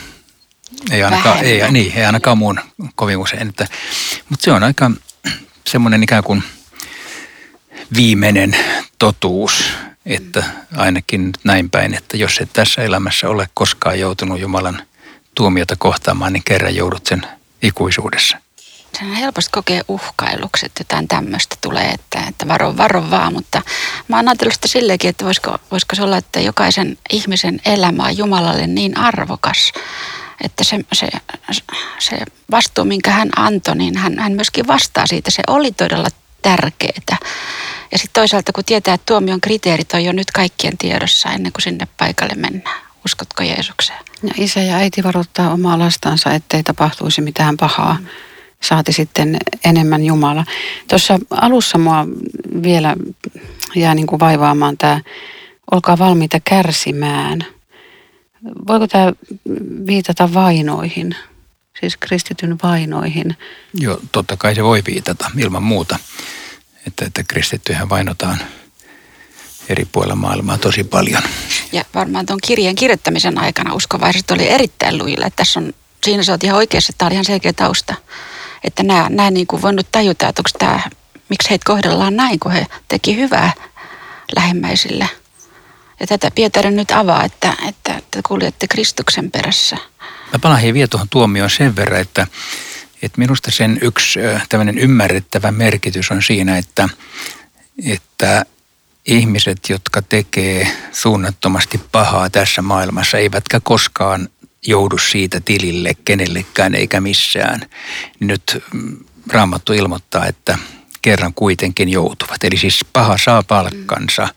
Ei 0.91 1.03
ainakaan, 1.03 1.39
ei, 1.39 1.73
niin, 1.73 1.93
ei 1.97 2.05
ainakaan 2.05 2.39
muun 2.39 2.61
kovin 2.95 3.17
usein. 3.17 3.49
Että, 3.49 3.67
mutta 4.29 4.45
se 4.45 4.53
on 4.53 4.63
aika 4.63 4.91
semmoinen 5.73 6.03
ikään 6.03 6.25
kuin– 6.25 6.43
viimeinen 7.97 8.57
totuus, 8.99 9.73
että 10.07 10.45
ainakin 10.77 11.33
näin 11.45 11.71
päin, 11.71 11.95
että 11.95 12.17
jos 12.17 12.39
et 12.41 12.53
tässä 12.53 12.83
elämässä 12.83 13.29
ole 13.29 13.49
koskaan 13.55 14.01
joutunut 14.01 14.41
Jumalan 14.41 14.83
tuomiota 15.35 15.77
kohtaamaan, 15.79 16.33
niin 16.33 16.45
kerran 16.45 16.77
joudut 16.77 17.07
sen 17.07 17.23
ikuisuudessa. 17.63 18.39
sen 18.99 19.15
helposti 19.15 19.51
kokee 19.53 19.81
uhkailukset, 19.89 20.73
jotain 20.79 21.09
tämmöistä 21.09 21.57
tulee, 21.61 21.91
että, 21.91 22.21
että 22.29 22.49
varo, 22.49 22.77
varo 22.77 23.11
vaan, 23.11 23.33
mutta 23.33 23.63
mä 24.09 24.17
oon 24.17 24.29
ajatellut 24.29 24.55
sitä 24.55 24.69
silleenkin, 24.69 25.11
että 25.11 25.25
voisiko, 25.25 25.59
voisiko 25.71 25.97
se 25.97 26.03
olla, 26.03 26.17
että 26.17 26.41
jokaisen 26.41 26.99
ihmisen 27.11 27.61
elämä 27.65 28.03
on 28.03 28.19
Jumalalle 28.19 28.67
niin 28.67 28.99
arvokas, 28.99 29.73
että 30.45 30.65
se, 30.65 30.81
se, 30.93 31.09
se 31.99 32.17
vastuu, 32.51 32.85
minkä 32.85 33.11
hän 33.11 33.29
antoi, 33.37 33.77
niin 33.77 33.97
hän, 33.97 34.19
hän 34.19 34.33
myöskin 34.33 34.67
vastaa 34.67 35.07
siitä. 35.07 35.31
Se 35.31 35.43
oli 35.47 35.73
todella 35.73 36.09
tärkeää. 36.43 37.19
Ja 37.93 37.99
sitten 37.99 38.21
toisaalta, 38.21 38.53
kun 38.53 38.65
tietää, 38.65 38.95
että 38.95 39.07
tuomion 39.07 39.41
kriteerit 39.41 39.95
on 39.95 40.05
jo 40.05 40.13
nyt 40.13 40.31
kaikkien 40.31 40.79
tiedossa 40.79 41.29
ennen 41.31 41.53
kuin 41.53 41.63
sinne 41.63 41.89
paikalle 41.97 42.35
mennään. 42.35 42.87
Uskotko 43.05 43.43
Jeesukseen? 43.43 43.99
Ja 44.23 44.35
isä 44.37 44.61
ja 44.61 44.77
äiti 44.77 45.05
varoittaa 45.05 45.53
omaa 45.53 45.79
lastansa, 45.79 46.31
ettei 46.31 46.63
tapahtuisi 46.63 47.21
mitään 47.21 47.57
pahaa. 47.57 47.97
Mm. 48.01 48.07
Saati 48.63 48.93
sitten 48.93 49.37
enemmän 49.65 50.05
Jumala. 50.05 50.45
Tuossa 50.89 51.19
alussa 51.31 51.79
mua 51.79 52.07
vielä 52.63 52.97
jää 53.77 53.95
niin 53.95 54.07
kuin 54.07 54.21
vaivaamaan 54.21 54.79
tämä, 54.79 55.01
olkaa 55.71 55.99
valmiita 55.99 56.39
kärsimään. 56.45 57.47
Voiko 58.69 58.87
tämä 58.87 59.13
viitata 59.87 60.35
vainoihin? 60.35 61.17
Siis 61.81 61.97
kristityn 61.97 62.57
vainoihin? 62.63 63.37
Joo, 63.75 64.01
totta 64.13 64.37
kai 64.37 64.55
se 64.55 64.65
voi 64.65 64.83
viitata 64.87 65.31
ilman 65.39 65.63
muuta. 65.63 65.99
Että, 66.87 67.05
että 67.05 67.23
kristittyjä 67.29 67.89
vainotaan 67.89 68.39
eri 69.69 69.85
puolilla 69.85 70.15
maailmaa 70.15 70.59
tosi 70.59 70.85
paljon. 70.85 71.23
Ja 71.73 71.85
varmaan 71.95 72.27
tuon 72.27 72.39
kirjeen 72.47 72.75
kirjoittamisen 72.75 73.39
aikana 73.39 73.75
uskovaiset 73.75 74.31
oli 74.31 74.49
erittäin 74.49 74.99
lujilla. 74.99 75.27
Että 75.27 75.37
tässä 75.37 75.61
on, 75.61 75.73
siinä 76.05 76.23
sä 76.23 76.33
oot 76.33 76.45
ihan 76.45 76.57
oikeassa, 76.57 76.91
että 76.91 76.99
tämä 76.99 77.07
oli 77.07 77.15
ihan 77.15 77.25
selkeä 77.25 77.53
tausta. 77.53 77.95
Että 78.65 78.83
nämä, 78.83 79.09
nämä 79.11 79.31
niin 79.31 79.47
kuin 79.47 79.63
voinut 79.63 79.87
tajuta, 79.93 80.29
että 80.29 80.41
onko 80.41 80.51
tämä, 80.59 80.81
miksi 81.29 81.51
heitä 81.51 81.65
kohdellaan 81.67 82.17
näin, 82.17 82.41
kun 82.41 82.53
he 82.53 82.67
teki 82.89 83.17
hyvää 83.17 83.53
lähimmäisille. 84.37 85.09
Ja 86.01 86.07
tätä 86.07 86.31
Pietari 86.31 86.71
nyt 86.71 86.91
avaa, 86.91 87.25
että, 87.25 87.55
että, 87.69 87.95
että 87.95 88.21
kuljette 88.29 88.69
Kristuksen 88.69 89.31
perässä. 89.31 89.77
Mä 90.33 90.39
palaan 90.43 90.63
vielä 90.63 90.89
tuohon 90.89 91.09
tuomioon 91.09 91.51
sen 91.51 91.77
verran, 91.77 92.01
että, 92.01 92.27
että 93.03 93.19
minusta 93.19 93.51
sen 93.51 93.79
yksi 93.83 94.19
tämmöinen 94.49 94.79
ymmärrettävä 94.79 95.53
merkitys 95.53 96.11
on 96.11 96.23
siinä, 96.23 96.59
että, 96.59 96.89
että 97.87 98.45
ihmiset, 99.07 99.59
jotka 99.69 100.03
tekee 100.03 100.69
suunnattomasti 100.93 101.81
pahaa 101.93 102.31
tässä 102.31 102.63
maailmassa, 102.63 103.19
eivätkä 103.19 103.61
koskaan 103.61 104.29
joudu 104.67 104.99
siitä 104.99 105.41
tilille 105.41 105.97
kenellekään 106.05 106.75
eikä 106.75 107.01
missään. 107.01 107.61
Nyt 108.21 108.63
mm, 108.73 108.97
Raamattu 109.33 109.73
ilmoittaa, 109.73 110.27
että 110.27 110.59
kerran 111.03 111.35
kuitenkin 111.35 111.89
joutuvat. 111.89 112.45
Eli 112.45 112.57
siis 112.57 112.85
paha 112.93 113.19
saa 113.25 113.43
palkkansa, 113.43 114.29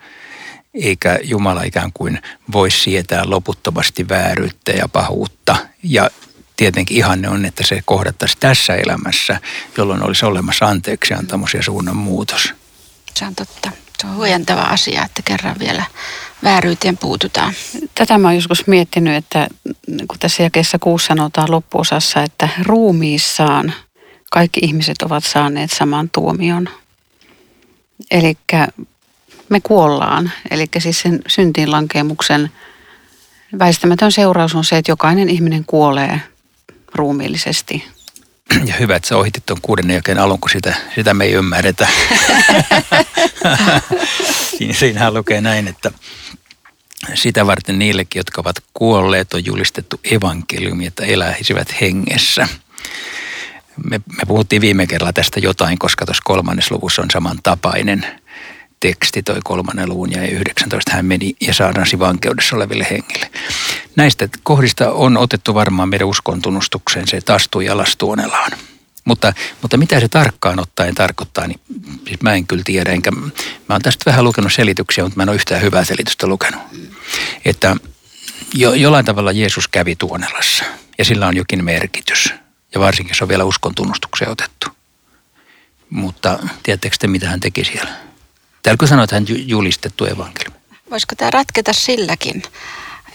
eikä 0.74 1.20
Jumala 1.24 1.64
ikään 1.64 1.92
kuin 1.94 2.22
voi 2.52 2.72
sietää 2.72 3.24
loputtomasti 3.26 4.10
vääryyttä 4.10 4.72
ja 4.72 4.88
pahuutta. 4.88 5.56
Ja 5.84 6.10
tietenkin 6.60 6.98
ihanne 6.98 7.30
on, 7.30 7.46
että 7.46 7.64
se 7.66 7.82
kohdattaisiin 7.86 8.40
tässä 8.40 8.76
elämässä, 8.76 9.40
jolloin 9.78 10.04
olisi 10.04 10.26
olemassa 10.26 10.66
anteeksiantamus 10.66 11.54
ja 11.54 11.64
suunnan 11.64 11.98
muutos. 11.98 12.54
Se 13.16 13.26
on 13.26 13.36
totta. 13.36 13.72
Se 14.02 14.08
on 14.08 14.16
huojentava 14.16 14.62
asia, 14.62 15.06
että 15.06 15.22
kerran 15.26 15.56
vielä 15.60 15.84
vääryyteen 16.44 16.98
puututaan. 16.98 17.54
Tätä 17.96 18.18
mä 18.18 18.28
oon 18.28 18.36
joskus 18.36 18.68
miettinyt, 18.68 19.16
että 19.16 19.48
kun 20.08 20.20
tässä 20.20 20.44
jakeessa 20.44 20.80
kuusi 20.80 21.06
sanotaan 21.06 21.52
loppuosassa, 21.52 22.24
että 22.24 22.50
ruumiissaan 22.64 23.74
kaikki 24.32 24.60
ihmiset 24.64 25.02
ovat 25.02 25.24
saaneet 25.24 25.72
saman 25.72 26.10
tuomion. 26.10 26.70
Eli 28.12 28.38
me 29.50 29.62
kuollaan. 29.62 30.32
Eli 30.52 30.66
siis 30.80 31.02
sen 31.02 31.20
syntiinlankemuksen 31.28 32.52
väistämätön 33.60 34.12
seuraus 34.12 34.56
on 34.56 34.64
se, 34.64 34.78
että 34.78 34.92
jokainen 34.92 35.30
ihminen 35.30 35.66
kuolee 35.66 36.22
ruumiillisesti 36.96 37.86
ja 38.66 38.74
hyvä, 38.80 38.96
että 38.96 39.10
sä 39.10 39.18
ohitit 39.18 39.46
tuon 39.46 39.62
kuudennen 39.62 39.94
jälkeen 39.94 40.20
alun, 40.20 40.40
kun 40.40 40.50
sitä, 40.50 40.76
sitä 40.96 41.14
me 41.14 41.26
ei 41.26 41.32
ymmärretä. 41.32 41.88
Siinä, 44.58 44.74
siinähän 44.74 45.14
lukee 45.14 45.42
näin, 45.42 45.68
että 45.68 45.92
sitä 47.14 47.48
varten 47.48 47.80
niillekin, 47.80 48.20
jotka 48.20 48.42
ovat 48.42 48.64
kuolleet, 48.74 49.34
on 49.34 49.46
julistettu 49.46 50.00
evankeliumi, 50.12 50.86
että 50.86 51.06
eläisivät 51.06 51.82
hengessä. 51.82 52.48
Me, 53.84 54.02
me 54.18 54.24
puhuttiin 54.28 54.62
viime 54.62 54.88
kerralla 54.88 55.14
tästä 55.14 55.40
jotain, 55.40 55.80
koska 55.80 56.06
tuossa 56.06 56.22
kolmannes 56.26 56.72
luvussa 56.72 57.02
on 57.02 57.12
samantapainen 57.12 58.06
teksti, 58.80 59.24
toi 59.24 59.40
kolmannen 59.44 59.90
luvun 59.90 60.12
ja 60.12 60.28
19 60.28 60.92
hän 60.96 61.06
meni 61.06 61.36
ja 61.42 61.54
saadaan 61.54 61.88
vankeudessa 62.00 62.56
oleville 62.56 62.88
hengille. 62.90 63.32
Näistä 63.96 64.30
kohdista 64.44 64.92
on 64.92 65.18
otettu 65.18 65.54
varmaan 65.54 65.90
meidän 65.90 66.08
uskon 66.08 66.42
tunnustukseen 66.42 67.08
se, 67.08 67.18
että 67.18 67.34
astuu 67.34 67.62
ja 67.62 67.78
lastuonelaan. 67.78 68.52
Mutta, 69.06 69.34
mutta 69.62 69.78
mitä 69.78 70.00
se 70.00 70.08
tarkkaan 70.08 70.60
ottaen 70.60 70.96
tarkoittaa, 70.96 71.48
niin 71.48 71.60
siis 72.08 72.22
mä 72.22 72.34
en 72.34 72.48
kyllä 72.48 72.64
tiedä. 72.66 72.92
Enkä, 72.92 73.12
mä 73.12 73.30
oon 73.70 73.82
tästä 73.82 74.06
vähän 74.06 74.24
lukenut 74.24 74.54
selityksiä, 74.54 75.04
mutta 75.04 75.18
mä 75.18 75.24
en 75.24 75.30
ole 75.30 75.36
yhtään 75.36 75.62
hyvää 75.62 75.86
selitystä 75.86 76.28
lukenut. 76.28 76.62
Että 77.46 77.76
jo, 78.54 78.74
jollain 78.74 79.06
tavalla 79.06 79.32
Jeesus 79.32 79.68
kävi 79.68 79.96
tuonelassa 79.96 80.64
ja 80.98 81.06
sillä 81.06 81.28
on 81.28 81.38
jokin 81.38 81.64
merkitys. 81.64 82.34
Ja 82.74 82.80
varsinkin 82.80 83.16
se 83.16 83.24
on 83.24 83.28
vielä 83.28 83.44
uskon 83.44 83.76
tunnustukseen 83.76 84.32
otettu. 84.32 84.68
Mutta 85.90 86.40
tiedättekö 86.64 86.96
te, 87.00 87.08
mitä 87.08 87.30
hän 87.30 87.40
teki 87.40 87.66
siellä? 87.66 88.09
Täällä 88.64 88.88
sanoa, 88.88 89.04
että 89.04 89.16
hän 89.16 89.26
julistettu 89.28 90.06
evankeliumi. 90.06 90.60
Voisiko 90.92 91.16
tämä 91.16 91.32
ratketa 91.32 91.74
silläkin, 91.74 92.44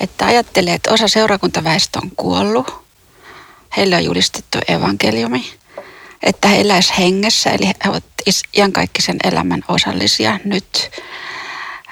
että 0.01 0.27
ajattelee, 0.27 0.75
että 0.75 0.93
osa 0.93 1.09
seurakuntaväestö 1.09 1.99
on 2.03 2.11
kuollut, 2.17 2.85
heille 3.77 3.97
on 3.97 4.05
julistettu 4.05 4.59
evankeliumi, 4.69 5.55
että 6.23 6.49
he 6.49 6.61
eläisivät 6.61 6.99
hengessä, 6.99 7.51
eli 7.51 7.67
he 7.67 7.91
ovat 7.91 8.05
iankaikkisen 8.57 9.17
elämän 9.25 9.63
osallisia 9.69 10.41
nyt, 10.45 10.91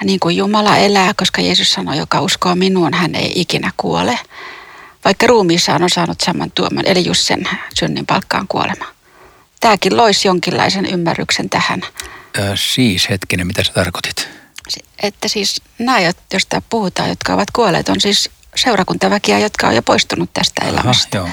niin 0.04 0.20
kuin 0.20 0.36
Jumala 0.36 0.76
elää, 0.76 1.14
koska 1.16 1.42
Jeesus 1.42 1.72
sanoi, 1.72 1.98
joka 1.98 2.20
uskoo 2.20 2.54
minuun, 2.54 2.94
hän 2.94 3.14
ei 3.14 3.32
ikinä 3.34 3.72
kuole. 3.76 4.18
Vaikka 5.04 5.26
ruumiissaan 5.26 5.82
on 5.82 5.90
saanut 5.90 6.20
saman 6.20 6.50
tuoman, 6.50 6.86
eli 6.86 7.04
just 7.04 7.20
sen 7.20 7.48
synnin 7.74 8.06
palkkaan 8.06 8.48
kuolema. 8.48 8.84
Tämäkin 9.62 9.96
loisi 9.96 10.28
jonkinlaisen 10.28 10.86
ymmärryksen 10.86 11.50
tähän 11.50 11.82
Äh, 12.38 12.52
siis 12.54 13.08
hetkinen, 13.10 13.46
mitä 13.46 13.64
sä 13.64 13.72
tarkoitit? 13.72 14.28
Että 15.02 15.28
siis 15.28 15.62
nämä, 15.78 15.98
joista 16.32 16.62
puhutaan, 16.70 17.08
jotka 17.08 17.34
ovat 17.34 17.50
kuolleet, 17.50 17.88
on 17.88 18.00
siis 18.00 18.30
seurakuntaväkiä, 18.56 19.38
jotka 19.38 19.68
on 19.68 19.74
jo 19.74 19.82
poistunut 19.82 20.30
tästä 20.32 20.62
Aha, 20.62 20.70
elämästä. 20.70 21.16
Joo. 21.16 21.28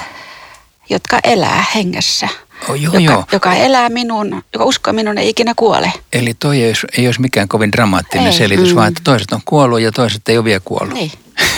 Jotka 0.90 1.18
elää 1.24 1.64
hengessä. 1.74 2.28
Oh, 2.68 2.74
joo, 2.74 2.94
joka, 2.94 3.12
joo. 3.12 3.24
joka 3.32 3.54
elää 3.54 3.88
minun, 3.88 4.44
joka 4.52 4.64
uskoo 4.64 4.92
minun 4.92 5.18
ei 5.18 5.28
ikinä 5.28 5.52
kuole. 5.56 5.92
Eli 6.12 6.34
toi 6.34 6.62
ei, 6.62 6.74
ei 6.98 7.06
olisi 7.06 7.20
mikään 7.20 7.48
kovin 7.48 7.72
dramaattinen 7.72 8.26
ei. 8.26 8.32
selitys, 8.32 8.68
mm. 8.68 8.74
vaan 8.74 8.88
että 8.88 9.00
toiset 9.04 9.32
on 9.32 9.40
kuollut 9.44 9.80
ja 9.80 9.92
toiset 9.92 10.28
ei 10.28 10.38
ole 10.38 10.44
vielä 10.44 10.60
kuollut. 10.64 10.94
Niin. 10.94 11.12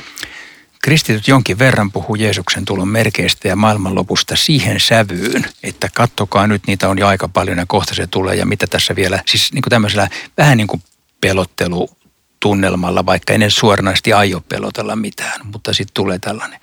Kristityt 0.82 1.28
jonkin 1.28 1.58
verran 1.58 1.92
puhuu 1.92 2.14
Jeesuksen 2.14 2.64
tulon 2.64 2.88
merkeistä 2.88 3.48
ja 3.48 3.56
maailmanlopusta 3.56 4.36
siihen 4.36 4.80
sävyyn, 4.80 5.46
että 5.62 5.88
kattokaa 5.94 6.46
nyt, 6.46 6.62
niitä 6.66 6.88
on 6.88 6.98
jo 6.98 7.06
aika 7.06 7.28
paljon 7.28 7.58
ja 7.58 7.66
kohta 7.66 7.94
se 7.94 8.06
tulee 8.06 8.34
ja 8.34 8.46
mitä 8.46 8.66
tässä 8.66 8.96
vielä, 8.96 9.22
siis 9.26 9.52
niin 9.52 9.62
kuin 9.62 9.70
tämmöisellä 9.70 10.08
vähän 10.36 10.56
niin 10.56 10.66
kuin 10.66 10.82
pelottelutunnelmalla, 11.20 13.06
vaikka 13.06 13.32
ennen 13.32 13.50
suoranaisesti 13.50 14.12
aio 14.12 14.40
pelotella 14.40 14.96
mitään, 14.96 15.40
mutta 15.44 15.72
sitten 15.72 15.94
tulee 15.94 16.18
tällainen. 16.18 16.60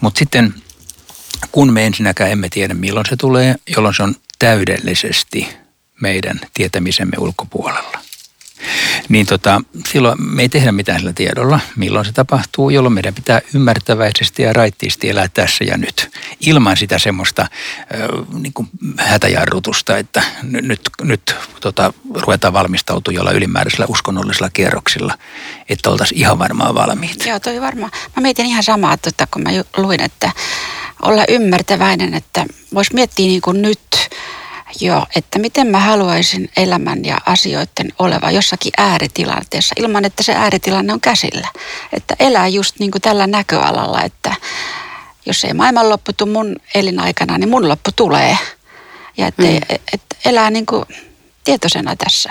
Mutta 0.00 0.18
sitten 0.18 0.54
kun 1.52 1.72
me 1.72 1.86
ensinnäkään 1.86 2.30
emme 2.30 2.48
tiedä 2.48 2.74
milloin 2.74 3.06
se 3.08 3.16
tulee, 3.16 3.54
jolloin 3.76 3.94
se 3.94 4.02
on 4.02 4.14
täydellisesti 4.38 5.48
meidän 6.00 6.40
tietämisemme 6.54 7.16
ulkopuolella 7.18 8.05
niin 9.08 9.26
tota, 9.26 9.62
silloin 9.88 10.18
me 10.18 10.42
ei 10.42 10.48
tehdä 10.48 10.72
mitään 10.72 10.98
sillä 10.98 11.12
tiedolla, 11.12 11.60
milloin 11.76 12.04
se 12.04 12.12
tapahtuu, 12.12 12.70
jolloin 12.70 12.92
meidän 12.92 13.14
pitää 13.14 13.40
ymmärtäväisesti 13.54 14.42
ja 14.42 14.52
raittiisti 14.52 15.08
elää 15.08 15.28
tässä 15.28 15.64
ja 15.64 15.76
nyt. 15.76 16.10
Ilman 16.40 16.76
sitä 16.76 16.98
semmoista 16.98 17.42
äh, 17.42 17.48
niin 18.38 18.52
kuin 18.52 18.68
hätäjarrutusta, 18.98 19.98
että 19.98 20.22
nyt, 20.42 20.80
nyt 21.02 21.36
tota, 21.60 21.92
ruvetaan 22.14 22.52
valmistautua 22.52 23.14
jolla 23.14 23.30
ylimääräisellä 23.30 23.86
uskonnollisilla 23.88 24.50
kierroksilla, 24.50 25.18
että 25.68 25.90
oltaisiin 25.90 26.20
ihan 26.20 26.38
varmaan 26.38 26.74
valmiit. 26.74 27.26
Joo, 27.26 27.40
toi 27.40 27.60
varmaan. 27.60 27.92
Mä 28.16 28.22
mietin 28.22 28.46
ihan 28.46 28.62
samaa, 28.62 28.92
että 28.92 29.26
kun 29.30 29.42
mä 29.42 29.50
luin, 29.76 30.02
että 30.02 30.30
olla 31.02 31.24
ymmärtäväinen, 31.28 32.14
että 32.14 32.46
voisi 32.74 32.94
miettiä 32.94 33.26
niin 33.26 33.40
kuin 33.40 33.62
nyt– 33.62 33.80
Joo, 34.80 35.06
että 35.16 35.38
miten 35.38 35.66
mä 35.66 35.80
haluaisin 35.80 36.50
elämän 36.56 37.04
ja 37.04 37.18
asioiden 37.26 37.92
oleva 37.98 38.30
jossakin 38.30 38.72
ääritilanteessa 38.78 39.74
ilman, 39.78 40.04
että 40.04 40.22
se 40.22 40.34
ääritilanne 40.34 40.92
on 40.92 41.00
käsillä. 41.00 41.48
Että 41.92 42.14
elää 42.18 42.48
just 42.48 42.78
niin 42.78 42.90
kuin 42.90 43.02
tällä 43.02 43.26
näköalalla, 43.26 44.02
että 44.02 44.34
jos 45.26 45.44
ei 45.44 45.54
maailman 45.54 45.88
loppu 45.88 46.12
tule 46.12 46.32
mun 46.32 46.56
elinaikana, 46.74 47.38
niin 47.38 47.48
mun 47.48 47.68
loppu 47.68 47.90
tulee. 47.96 48.38
Ja 49.16 49.26
että 49.26 49.42
mm. 49.42 49.56
et 49.92 50.02
elää 50.24 50.50
niin 50.50 50.66
kuin 50.66 50.84
tietoisena 51.44 51.96
tässä. 51.96 52.30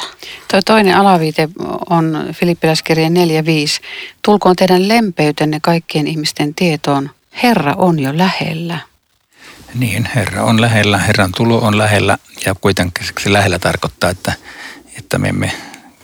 Tuo 0.52 0.62
toinen 0.66 0.98
alaviite 0.98 1.50
on 1.90 2.30
Filippiläskirjeen 2.34 3.14
4.5. 3.14 3.22
Tulkoon 4.26 4.56
teidän 4.56 4.88
lempeytenne 4.88 5.60
kaikkien 5.60 6.08
ihmisten 6.08 6.56
tietoon. 6.56 7.10
Herra 7.44 7.74
on 7.78 8.00
jo 8.00 8.18
lähellä. 8.18 8.80
Niin, 9.76 10.10
Herra 10.16 10.44
on 10.44 10.62
lähellä, 10.62 10.98
Herran 10.98 11.32
tulo 11.38 11.60
on 11.60 11.78
lähellä 11.78 12.18
ja 12.46 12.56
kuitenkin 12.62 13.08
se 13.20 13.34
lähellä 13.34 13.60
tarkoittaa, 13.60 14.10
että, 14.10 14.34
että 14.98 15.18
me 15.18 15.30
emme 15.30 15.52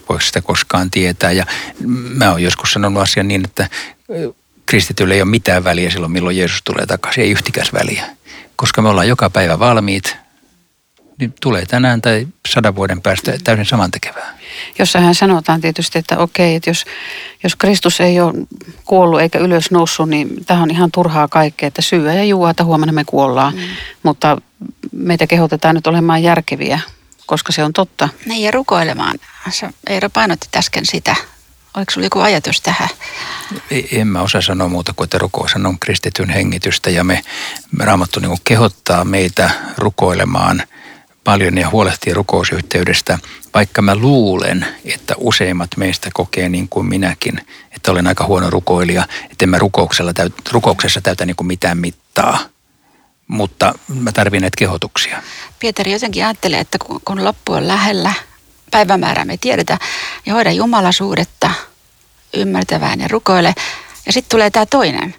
voi 0.09 0.21
sitä 0.21 0.41
koskaan 0.41 0.91
tietää. 0.91 1.31
Ja 1.31 1.45
mä 2.17 2.31
oon 2.31 2.43
joskus 2.43 2.73
sanonut 2.73 3.03
asian 3.03 3.27
niin, 3.27 3.43
että 3.43 3.69
kristitylle 4.65 5.13
ei 5.13 5.21
ole 5.21 5.29
mitään 5.29 5.63
väliä 5.63 5.91
silloin, 5.91 6.11
milloin 6.11 6.37
Jeesus 6.37 6.61
tulee 6.63 6.85
takaisin, 6.85 7.23
ei 7.23 7.31
yhtikäs 7.31 7.73
väliä. 7.73 8.05
Koska 8.55 8.81
me 8.81 8.89
ollaan 8.89 9.07
joka 9.07 9.29
päivä 9.29 9.59
valmiit, 9.59 10.17
niin 11.21 11.33
tulee 11.41 11.65
tänään 11.65 12.01
tai 12.01 12.27
sadan 12.49 12.75
vuoden 12.75 13.01
päästä 13.01 13.33
täysin 13.43 13.65
samantekevää. 13.65 14.37
Jossain 14.79 15.15
sanotaan 15.15 15.61
tietysti, 15.61 15.99
että 15.99 16.17
okei, 16.17 16.55
että 16.55 16.69
jos, 16.69 16.85
jos 17.43 17.55
Kristus 17.55 18.01
ei 18.01 18.21
ole 18.21 18.33
kuollut 18.85 19.21
eikä 19.21 19.39
ylös 19.39 19.71
noussut, 19.71 20.09
niin 20.09 20.45
tämä 20.45 20.63
on 20.63 20.71
ihan 20.71 20.91
turhaa 20.91 21.27
kaikkea, 21.27 21.67
että 21.67 21.81
syyä 21.81 22.13
ja 22.13 22.23
juua, 22.23 22.49
että 22.49 22.63
huomenna 22.63 22.93
me 22.93 23.03
kuollaan. 23.05 23.55
Mm. 23.55 23.61
Mutta 24.03 24.41
meitä 24.91 25.27
kehotetaan 25.27 25.75
nyt 25.75 25.87
olemaan 25.87 26.23
järkeviä, 26.23 26.79
koska 27.25 27.51
se 27.51 27.63
on 27.63 27.73
totta. 27.73 28.09
Niin 28.25 28.43
ja 28.43 28.51
rukoilemaan. 28.51 29.19
Eero 29.87 30.09
painotti 30.09 30.47
äsken 30.57 30.85
sitä. 30.85 31.15
Oliko 31.77 31.91
sinulla 31.91 32.05
joku 32.05 32.19
ajatus 32.19 32.61
tähän? 32.61 32.89
En 33.91 34.07
mä 34.07 34.21
osaa 34.21 34.41
sanoa 34.41 34.67
muuta 34.67 34.93
kuin, 34.93 35.05
että 35.05 35.17
rukous 35.17 35.55
on 35.55 35.79
kristityn 35.79 36.29
hengitystä 36.29 36.89
ja 36.89 37.03
me, 37.03 37.21
me 37.77 37.85
Raamattu 37.85 38.19
niin 38.19 38.37
kehottaa 38.43 39.05
meitä 39.05 39.49
rukoilemaan– 39.77 40.63
paljon 41.23 41.57
ja 41.57 41.69
huolehtii 41.69 42.13
rukousyhteydestä, 42.13 43.19
vaikka 43.53 43.81
mä 43.81 43.95
luulen, 43.95 44.65
että 44.85 45.15
useimmat 45.17 45.69
meistä 45.77 46.09
kokee 46.13 46.49
niin 46.49 46.69
kuin 46.69 46.85
minäkin, 46.85 47.45
että 47.71 47.91
olen 47.91 48.07
aika 48.07 48.25
huono 48.25 48.49
rukoilija, 48.49 49.07
että 49.31 49.45
en 49.45 49.49
mä 49.49 49.59
rukouksella 49.59 50.13
täyt, 50.13 50.33
rukouksessa 50.51 51.01
täytä 51.01 51.25
niin 51.25 51.35
kuin 51.35 51.47
mitään 51.47 51.77
mittaa. 51.77 52.39
Mutta 53.27 53.73
mä 53.87 54.11
tarvin 54.11 54.41
näitä 54.41 54.55
kehotuksia. 54.57 55.23
Pietari 55.59 55.91
jotenkin 55.91 56.25
ajattelee, 56.25 56.59
että 56.59 56.77
kun 57.05 57.23
loppu 57.23 57.53
on 57.53 57.67
lähellä, 57.67 58.13
päivämäärää 58.71 59.25
me 59.25 59.37
tiedetään, 59.37 59.79
ja 60.25 60.33
hoida 60.33 60.51
Jumalaisuudetta, 60.51 61.51
ymmärtävään 62.33 62.99
ja 62.99 63.07
rukoile. 63.07 63.53
Ja 64.05 64.13
sitten 64.13 64.29
tulee 64.29 64.49
tämä 64.49 64.65
toinen. 64.65 65.15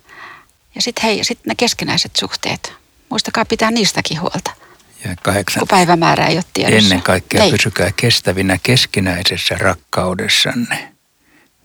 Ja 0.75 0.83
sitten 0.83 1.03
hei, 1.03 1.25
sitten 1.25 1.49
ne 1.49 1.55
keskenäiset 1.55 2.17
suhteet. 2.17 2.73
Muistakaa 3.09 3.45
pitää 3.45 3.71
niistäkin 3.71 4.21
huolta. 4.21 4.62
Ja 5.05 5.17
kahdeksan. 5.23 5.61
Kun 5.61 5.69
päivämäärä 5.69 6.27
ei 6.27 6.37
ole 6.37 6.45
tiedossa. 6.55 6.79
Ennen 6.79 7.03
kaikkea 7.03 7.43
ei. 7.43 7.51
pysykää 7.51 7.91
kestävinä 7.97 8.59
keskinäisessä 8.63 9.55
rakkaudessanne, 9.59 10.93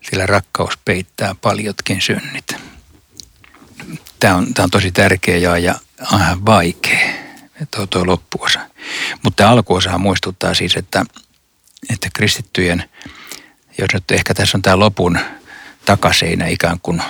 sillä 0.09 0.25
rakkaus 0.25 0.77
peittää 0.85 1.35
paljotkin 1.41 2.01
synnit. 2.01 2.55
Tämä 4.19 4.35
on, 4.35 4.53
tämä 4.53 4.63
on 4.63 4.69
tosi 4.69 4.91
tärkeä 4.91 5.37
ja, 5.37 5.57
ja 5.57 5.75
vähän 6.11 6.45
vaikea, 6.45 7.09
tuo, 7.75 7.87
tuo 7.87 8.05
loppuosa. 8.05 8.59
Mutta 9.23 9.37
tämä 9.37 9.49
alkuosahan 9.49 10.01
muistuttaa 10.01 10.53
siis, 10.53 10.75
että, 10.75 11.05
että 11.89 12.09
kristittyjen, 12.13 12.89
jos 13.77 13.89
nyt 13.93 14.11
ehkä 14.11 14.33
tässä 14.33 14.57
on 14.57 14.61
tämä 14.61 14.79
lopun 14.79 15.19
takaseinä 15.85 16.47
ikään 16.47 16.79
kuin 16.83 17.01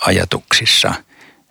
ajatuksissa, 0.00 0.94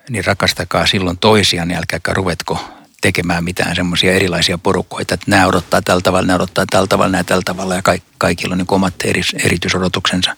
niin 0.10 0.26
rakastakaa 0.26 0.86
silloin 0.88 1.18
toisiaan, 1.18 1.68
niin 1.68 1.78
älkääkä 1.78 2.14
ruvetko 2.14 2.81
tekemään 3.02 3.44
mitään 3.44 3.76
semmoisia 3.76 4.14
erilaisia 4.14 4.58
porukoita, 4.58 5.14
että 5.14 5.32
nämä 5.32 5.48
odottaa 5.48 5.82
tällä 5.82 6.02
tavalla, 6.02 6.28
nämä 6.28 6.36
odottaa 6.36 6.66
tällä 6.72 6.88
tavalla, 6.88 7.12
nämä 7.12 7.24
tällä 7.24 7.44
tavalla 7.46 7.76
ja 7.76 7.82
kaik, 7.82 8.04
kaikilla 8.18 8.54
on 8.54 8.58
niin 8.58 8.68
omat 8.72 8.94
eri, 9.04 9.22
erityisodotuksensa, 9.44 10.36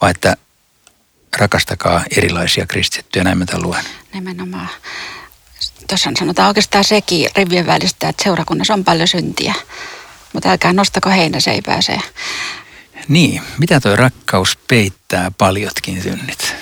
vaan 0.00 0.10
että 0.10 0.36
rakastakaa 1.36 2.04
erilaisia 2.16 2.66
kristittyjä, 2.66 3.24
näin 3.24 3.38
mä 3.38 3.46
tämän 3.46 3.62
luen. 3.62 3.84
Nimenomaan. 4.12 4.68
Tuossa 5.88 6.10
sanotaan 6.18 6.48
oikeastaan 6.48 6.84
sekin 6.84 7.30
rivien 7.36 7.66
välistä, 7.66 8.08
että 8.08 8.24
seurakunnassa 8.24 8.74
on 8.74 8.84
paljon 8.84 9.08
syntiä, 9.08 9.54
mutta 10.32 10.50
älkää 10.50 10.72
nostako 10.72 11.10
heinäseipää 11.10 11.82
se. 11.82 11.98
Niin, 13.08 13.42
mitä 13.58 13.80
tuo 13.80 13.96
rakkaus 13.96 14.58
peittää 14.68 15.30
paljotkin 15.38 16.02
synnit? 16.02 16.54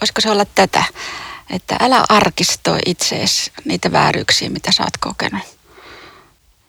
Voisiko 0.00 0.20
se 0.20 0.30
olla 0.30 0.44
tätä? 0.44 0.84
Että 1.50 1.76
älä 1.80 2.04
arkistoi 2.08 2.78
itseesi 2.86 3.52
niitä 3.64 3.92
vääryyksiä, 3.92 4.50
mitä 4.50 4.72
sä 4.72 4.82
oot 4.82 4.96
kokenut. 5.00 5.42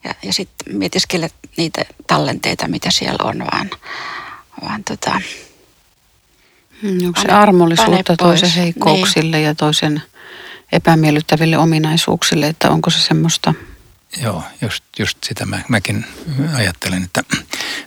Ja, 0.03 0.13
ja 0.23 0.33
sitten 0.33 0.77
mietiskele 0.77 1.29
niitä 1.57 1.85
tallenteita, 2.07 2.67
mitä 2.67 2.91
siellä 2.91 3.23
on, 3.23 3.39
vaan, 3.39 3.69
vaan 4.61 4.83
tota, 4.83 5.21
hmm, 6.81 7.07
Onko 7.07 7.21
se 7.21 7.27
armollisuutta 7.27 8.17
toisen 8.17 8.51
heikkouksille 8.51 9.38
niin. 9.38 9.45
ja 9.45 9.55
toisen 9.55 10.03
epämiellyttäville 10.71 11.57
ominaisuuksille, 11.57 12.47
että 12.47 12.69
onko 12.69 12.89
se 12.89 12.99
semmoista? 12.99 13.53
Joo, 14.21 14.43
just, 14.61 14.83
just 14.99 15.17
sitä 15.23 15.45
mä, 15.45 15.59
mäkin 15.69 16.05
ajattelen, 16.55 17.03
että 17.03 17.23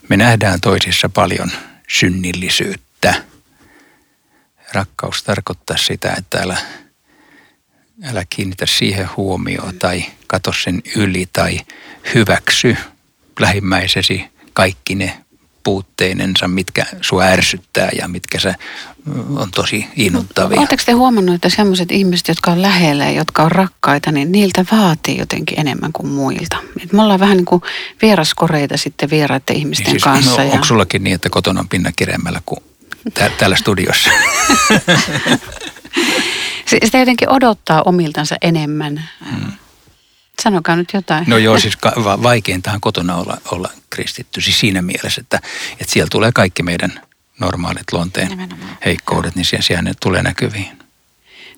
me 0.08 0.16
nähdään 0.16 0.60
toisissa 0.60 1.08
paljon 1.08 1.50
synnillisyyttä– 1.88 3.14
rakkaus 4.72 5.22
tarkoittaa 5.22 5.76
sitä, 5.76 6.14
että 6.18 6.38
älä, 6.38 6.56
älä 8.04 8.24
kiinnitä 8.30 8.66
siihen 8.66 9.08
huomioon 9.16 9.78
tai 9.78 10.04
katso 10.26 10.52
sen 10.64 10.82
yli 10.96 11.28
tai 11.32 11.60
hyväksy 12.14 12.76
lähimmäisesi 13.40 14.24
kaikki 14.52 14.94
ne 14.94 15.24
puutteinensa, 15.64 16.48
mitkä 16.48 16.86
sua 17.00 17.22
ärsyttää 17.22 17.88
ja 17.98 18.08
mitkä 18.08 18.40
se 18.40 18.54
on 19.36 19.50
tosi 19.50 19.86
innoittavia. 19.96 20.58
Oletteko 20.58 20.82
te 20.86 20.92
huomannut, 20.92 21.34
että 21.34 21.48
sellaiset 21.48 21.92
ihmiset, 21.92 22.28
jotka 22.28 22.50
on 22.50 22.62
lähellä 22.62 23.04
ja 23.04 23.10
jotka 23.10 23.42
on 23.42 23.52
rakkaita, 23.52 24.12
niin 24.12 24.32
niiltä 24.32 24.64
vaatii 24.72 25.18
jotenkin 25.18 25.60
enemmän 25.60 25.92
kuin 25.92 26.08
muilta? 26.08 26.56
Et 26.82 26.92
me 26.92 27.02
ollaan 27.02 27.20
vähän 27.20 27.36
niin 27.36 27.44
kuin 27.44 27.62
vieraskoreita 28.02 28.76
sitten 28.76 29.10
vieraiden 29.10 29.56
ihmisten 29.56 29.84
niin 29.84 29.92
siis, 29.92 30.04
kanssa. 30.04 30.42
No, 30.42 30.48
ja... 30.48 30.52
Onko 30.52 30.64
sullakin 30.64 31.04
niin, 31.04 31.14
että 31.14 31.30
kotona 31.30 31.60
on 31.60 31.68
pinna 31.68 31.92
kireemmällä 31.96 32.42
kuin 32.46 32.60
tää, 33.14 33.30
täällä 33.30 33.56
studiossa? 33.56 34.10
Sitä 36.84 36.98
jotenkin 36.98 37.28
odottaa 37.30 37.82
omiltansa 37.82 38.36
enemmän. 38.42 39.08
Hmm. 39.30 39.52
Sanokaa 40.42 40.76
nyt 40.76 40.88
jotain. 40.94 41.24
No 41.26 41.36
joo, 41.38 41.58
siis 41.58 41.78
va- 42.04 42.22
vaikeintahan 42.22 42.80
kotona 42.80 43.16
olla, 43.16 43.38
olla 43.50 43.70
kristitty. 43.90 44.40
Siis 44.40 44.60
siinä 44.60 44.82
mielessä, 44.82 45.20
että, 45.20 45.40
että 45.72 45.92
siellä 45.92 46.08
tulee 46.10 46.32
kaikki 46.34 46.62
meidän 46.62 47.00
normaalit 47.40 47.92
luonteen 47.92 48.28
Nimenomaan. 48.28 48.78
heikkoudet, 48.84 49.34
niin 49.36 49.44
siellä, 49.44 49.62
siellä 49.62 49.82
ne 49.82 49.92
tulee 50.02 50.22
näkyviin. 50.22 50.78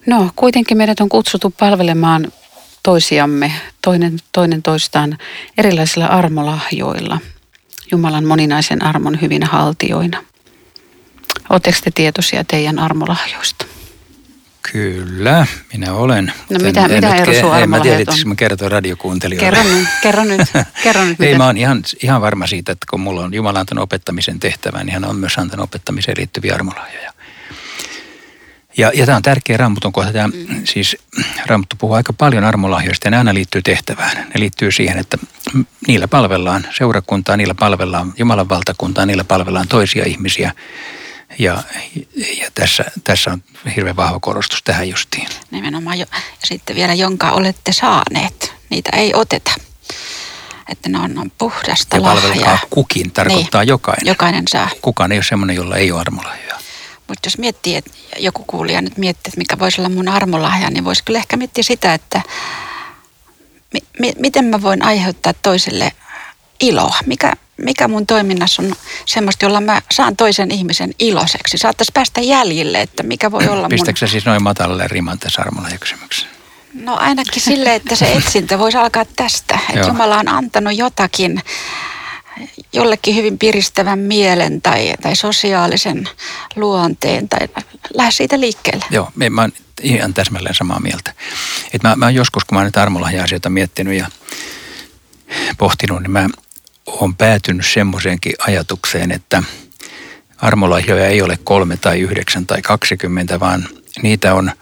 No, 0.07 0.31
kuitenkin 0.37 0.77
meidät 0.77 1.01
on 1.01 1.09
kutsuttu 1.09 1.55
palvelemaan 1.59 2.33
toisiamme, 2.83 3.53
toinen, 3.83 4.19
toinen 4.33 4.63
toistaan 4.63 5.19
erilaisilla 5.59 6.07
armolahjoilla, 6.07 7.19
Jumalan 7.93 8.25
moninaisen 8.25 8.85
armon 8.85 9.21
hyvin 9.21 9.43
haltioina. 9.43 10.23
Oletteko 11.51 11.79
te 11.85 11.91
tietoisia 11.91 12.45
teidän 12.45 12.79
armolahjoista? 12.79 13.65
Kyllä, 14.73 15.47
minä 15.73 15.95
olen. 15.95 16.33
No 16.51 16.59
mitä, 16.63 16.85
en, 16.85 16.91
mitä 16.91 17.15
Eero 17.15 17.41
sun 17.41 17.59
En 17.59 17.71
mä 17.71 17.81
tiedä, 17.81 17.99
että 17.99 18.15
mä 18.25 18.69
radiokuuntelijoille. 18.69 19.51
Kerro 19.51 19.75
nyt, 19.75 19.89
kerro 20.03 20.25
nyt. 20.25 20.41
Kerro 20.85 21.05
nyt 21.05 21.21
Ei, 21.21 21.39
mä 21.39 21.47
oon 21.47 21.57
ihan, 21.57 21.83
ihan 22.03 22.21
varma 22.21 22.47
siitä, 22.47 22.73
että 22.73 22.87
kun 22.91 23.01
mulla 23.01 23.21
on 23.21 23.35
Jumala 23.35 23.61
antanut 23.61 23.83
opettamisen 23.83 24.41
tehtävän, 24.41 24.87
niin 24.87 24.95
hän 24.95 25.05
on 25.05 25.17
myös 25.17 25.39
antanut 25.39 25.65
opettamiseen 25.65 26.17
liittyviä 26.19 26.55
armolahjoja. 26.55 27.13
Ja, 28.77 28.93
ja 28.95 29.07
tämä 29.07 29.17
on 29.17 29.23
tärkeä 29.23 29.57
Raamatun 29.57 29.93
kohta. 29.93 30.13
Tämä, 30.13 30.29
mm. 30.29 30.63
Siis 30.65 30.97
Raamattu 31.47 31.77
puhuu 31.79 31.95
aika 31.95 32.13
paljon 32.13 32.45
armolahjoista 32.45 33.07
ja 33.07 33.11
ne 33.11 33.19
aina 33.19 33.35
liittyy 33.35 33.63
tehtävään. 33.63 34.17
Ne 34.17 34.41
liittyy 34.41 34.73
siihen, 34.73 34.99
että 34.99 35.19
niillä 35.87 36.09
palvellaan 36.09 36.67
seurakuntaa, 36.79 37.37
niillä 37.37 37.55
palvellaan 37.55 38.13
Jumalan 38.19 38.49
valtakuntaa, 38.49 39.07
niillä 39.07 39.25
palvellaan 39.25 39.69
toisia 39.69 40.05
ihmisiä– 40.05 40.53
ja, 41.39 41.63
ja 42.17 42.51
tässä, 42.55 42.85
tässä 43.05 43.31
on 43.31 43.43
hirveän 43.77 43.97
vahva 43.97 44.21
korostus 44.21 44.63
tähän 44.63 44.89
justiin. 44.89 45.29
Nimenomaan. 45.51 45.99
Jo. 45.99 46.07
Ja 46.13 46.19
sitten 46.45 46.77
vielä, 46.77 46.95
jonka 46.95 47.31
olette 47.31 47.73
saaneet, 47.73 48.55
niitä 48.71 48.91
ei 48.97 49.15
oteta. 49.15 49.51
Että 50.69 50.89
ne 50.89 50.99
on, 50.99 51.19
on 51.19 51.33
puhdasta 51.39 51.97
ja 51.97 52.03
palvelkaa 52.03 52.59
kukin, 52.71 53.11
tarkoittaa 53.11 53.61
niin, 53.61 53.69
jokainen. 53.69 54.07
Jokainen 54.07 54.45
saa. 54.49 54.69
Kukaan 54.83 55.13
ei 55.13 55.19
ole 55.19 55.25
semmoinen, 55.25 55.57
jolla 55.57 55.77
ei 55.77 55.93
ole 55.93 56.01
armolahjoja. 56.01 56.59
Mutta 57.09 57.27
jos 57.27 57.39
miettii, 57.39 57.77
että 57.77 57.91
joku 58.19 58.45
kuulija 58.47 58.83
nyt 58.83 58.97
miettii, 58.99 59.31
että 59.31 59.39
mikä 59.39 59.59
voisi 59.59 59.81
olla 59.81 59.89
mun 59.89 60.09
armolahja, 60.09 60.71
niin 60.71 60.85
voisi 60.85 61.05
kyllä 61.05 61.19
ehkä 61.19 61.37
miettiä 61.37 61.63
sitä, 61.65 61.95
että 61.95 62.23
mi- 63.75 63.87
mi- 63.99 64.15
miten 64.19 64.45
mä 64.45 64.63
voin 64.63 64.83
aiheuttaa 64.85 65.33
toiselle 65.33 65.93
iloa. 66.61 66.97
Mikä, 67.07 67.33
mikä 67.65 67.89
mun 67.89 68.07
toiminnassa 68.07 68.63
on 68.63 68.75
semmoista, 69.07 69.45
jolla 69.45 69.61
mä 69.61 69.83
saan 69.93 70.17
toisen 70.17 70.51
ihmisen 70.51 70.91
iloiseksi. 70.99 71.59
Saattaisi 71.59 71.93
päästä 71.95 72.21
jäljille, 72.21 72.81
että 72.81 73.03
mikä 73.03 73.31
voi 73.31 73.49
olla 73.49 73.69
Pistätkö 73.69 74.05
mun... 74.05 74.11
siis 74.11 74.27
noin 74.27 74.43
matalalle 74.43 74.89
riman 74.89 75.19
tässä 75.19 75.43
kysymyksessä? 75.81 76.27
No 76.75 76.97
ainakin 76.97 77.43
sille, 77.43 77.75
että 77.75 77.97
se 77.97 78.13
etsintä 78.13 78.59
voisi 78.59 78.79
alkaa 78.79 79.05
tästä. 79.17 79.59
Että 79.69 79.89
Jumala 79.89 80.19
on 80.19 80.29
antanut 80.29 80.77
jotakin 80.77 81.43
jollekin 82.73 83.15
hyvin 83.15 83.39
piristävän 83.39 83.99
mielen 83.99 84.63
tai, 84.63 84.95
tai 85.03 85.17
sosiaalisen 85.17 86.09
luonteen 86.57 87.29
tai 87.29 87.49
lähde 87.95 88.11
siitä 88.11 88.41
liikkeelle. 88.41 88.85
Joo, 88.91 89.13
mä 89.31 89.41
oon 89.41 89.53
ihan 89.83 90.15
täsmälleen 90.15 90.55
samaa 90.55 90.81
mieltä. 90.81 91.13
Et 91.73 91.83
mä, 91.83 91.97
mä 91.97 92.11
joskus, 92.11 92.45
kun 92.45 92.57
mä 92.57 92.59
oon 92.59 92.67
nyt 92.67 92.77
armolahja-asioita 92.77 93.51
miettinyt 93.51 93.99
ja 93.99 94.07
pohtinut, 95.59 96.03
niin 96.03 96.11
mä 96.11 96.29
olen 96.91 97.15
päätynyt 97.15 97.67
semmoiseenkin 97.67 98.33
ajatukseen, 98.39 99.13
että 99.13 99.43
armolahjoja 100.39 101.07
ei 101.07 101.23
ole 101.23 101.39
kolme 101.45 101.77
tai 101.77 102.01
yhdeksän 102.01 102.47
tai 102.47 102.63
kaksikymmentä, 102.63 103.41
vaan 103.41 103.69
niitä 104.03 104.35
on 104.35 104.53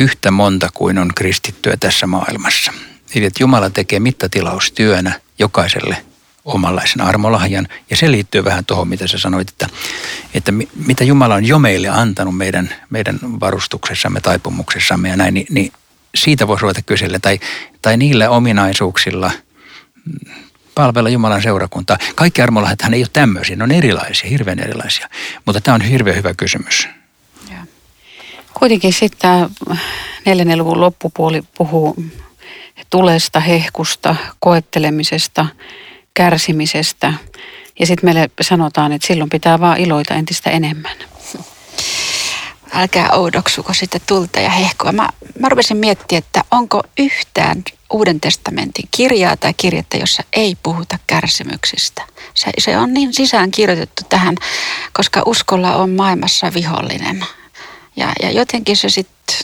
yhtä 0.00 0.30
monta 0.30 0.68
kuin 0.74 0.98
on 0.98 1.10
kristittyä 1.14 1.76
tässä 1.80 2.06
maailmassa. 2.06 2.72
Eli 3.14 3.24
että 3.24 3.42
Jumala 3.42 3.70
tekee 3.70 4.00
mittatilaustyönä 4.00 5.20
jokaiselle 5.38 6.04
omanlaisen 6.44 7.00
armolahjan. 7.00 7.68
Ja 7.90 7.96
se 7.96 8.10
liittyy 8.10 8.44
vähän 8.44 8.64
tuohon, 8.64 8.88
mitä 8.88 9.06
sä 9.06 9.18
sanoit, 9.18 9.48
että, 9.48 9.68
että 10.34 10.52
mitä 10.86 11.04
Jumala 11.04 11.34
on 11.34 11.44
jo 11.44 11.58
meille 11.58 11.88
antanut 11.88 12.36
meidän, 12.36 12.74
meidän 12.90 13.18
varustuksessamme, 13.22 14.20
taipumuksessamme 14.20 15.08
ja 15.08 15.16
näin, 15.16 15.34
niin, 15.34 15.46
niin 15.50 15.72
siitä 16.14 16.48
voisi 16.48 16.62
ruveta 16.62 16.82
kysellä. 16.82 17.18
Tai, 17.18 17.40
tai 17.82 17.96
niillä 17.96 18.30
ominaisuuksilla 18.30 19.30
palvella 20.74 21.08
Jumalan 21.08 21.42
seurakuntaa. 21.42 21.98
Kaikki 22.14 22.42
armolahjathan 22.42 22.94
ei 22.94 23.00
ole 23.02 23.08
tämmöisiä, 23.12 23.56
ne 23.56 23.64
on 23.64 23.72
erilaisia, 23.72 24.30
hirveän 24.30 24.58
erilaisia. 24.58 25.08
Mutta 25.46 25.60
tämä 25.60 25.74
on 25.74 25.80
hirveän 25.80 26.16
hyvä 26.16 26.34
kysymys. 26.34 26.88
Ja. 27.50 27.66
Kuitenkin 28.54 28.92
sitten 28.92 29.18
tämä 29.18 29.48
neljännen 30.26 30.58
luvun 30.58 30.80
loppupuoli 30.80 31.42
puhuu 31.58 31.96
tulesta, 32.90 33.40
hehkusta, 33.40 34.16
koettelemisesta, 34.40 35.46
kärsimisestä. 36.14 37.12
Ja 37.80 37.86
sitten 37.86 38.06
meille 38.06 38.30
sanotaan, 38.40 38.92
että 38.92 39.06
silloin 39.06 39.30
pitää 39.30 39.60
vaan 39.60 39.78
iloita 39.78 40.14
entistä 40.14 40.50
enemmän. 40.50 40.96
Älkää 42.74 43.10
oudoksuko 43.12 43.74
sitten 43.74 44.00
tulta 44.06 44.40
ja 44.40 44.50
hehkua. 44.50 44.92
Mä, 44.92 45.08
mä 45.38 45.48
rupesin 45.48 45.76
miettimään, 45.76 46.18
että 46.18 46.44
onko 46.50 46.82
yhtään 46.98 47.64
Uuden 47.92 48.20
testamentin 48.20 48.88
kirjaa 48.90 49.36
tai 49.36 49.54
kirjettä, 49.54 49.96
jossa 49.96 50.22
ei 50.32 50.56
puhuta 50.62 50.98
kärsimyksistä. 51.06 52.02
Se, 52.34 52.50
se 52.58 52.78
on 52.78 52.94
niin 52.94 53.14
sisään 53.14 53.50
kirjoitettu 53.50 54.02
tähän, 54.08 54.36
koska 54.92 55.22
uskolla 55.26 55.76
on 55.76 55.90
maailmassa 55.90 56.54
vihollinen. 56.54 57.26
Ja, 57.96 58.12
ja 58.22 58.30
jotenkin 58.30 58.76
se 58.76 58.88
sitten, 58.88 59.36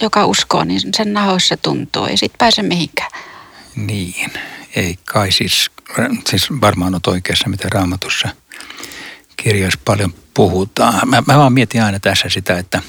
joka 0.00 0.26
uskoo, 0.26 0.64
niin 0.64 0.80
sen 0.96 1.12
nahoissa 1.12 1.56
tuntuu. 1.56 2.04
Ei 2.04 2.16
sitten 2.16 2.38
pääse 2.38 2.62
mihinkään. 2.62 3.10
Niin, 3.76 4.32
ei 4.76 4.98
kai 5.04 5.32
siis, 5.32 5.70
siis 6.28 6.48
varmaan 6.60 6.94
on 6.94 7.00
oikeassa, 7.06 7.48
mitä 7.48 7.68
raamatussa 7.68 8.28
kirjoissa 9.42 9.80
paljon 9.84 10.14
puhutaan. 10.34 11.08
Mä, 11.08 11.22
mä 11.26 11.38
vaan 11.38 11.52
mietin 11.52 11.82
aina 11.82 12.00
tässä 12.00 12.28
sitä, 12.28 12.58
että 12.58 12.82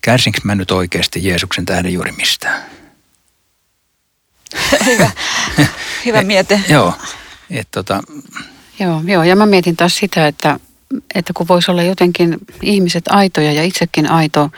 kärsinkö 0.00 0.40
mä 0.44 0.54
nyt 0.54 0.70
oikeasti 0.70 1.28
Jeesuksen 1.28 1.66
tähden 1.66 1.92
juuri 1.92 2.12
mistään? 2.12 2.62
hyvä, 4.86 5.10
hyvä 6.04 6.22
miete. 6.32 6.60
joo, 6.68 6.94
et 7.50 7.68
tota... 7.70 8.02
joo, 8.80 9.02
joo, 9.04 9.22
ja 9.22 9.36
mä 9.36 9.46
mietin 9.46 9.76
taas 9.76 9.96
sitä, 9.96 10.26
että, 10.26 10.60
että 11.14 11.32
kun 11.32 11.48
voisi 11.48 11.70
olla 11.70 11.82
jotenkin 11.82 12.38
ihmiset 12.62 13.04
aitoja 13.08 13.52
ja 13.52 13.64
itsekin 13.64 14.10
aito 14.10 14.50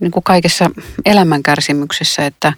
niin 0.00 0.10
kuin 0.10 0.22
kaikessa 0.22 0.70
elämänkärsimyksessä, 1.04 2.26
että, 2.26 2.52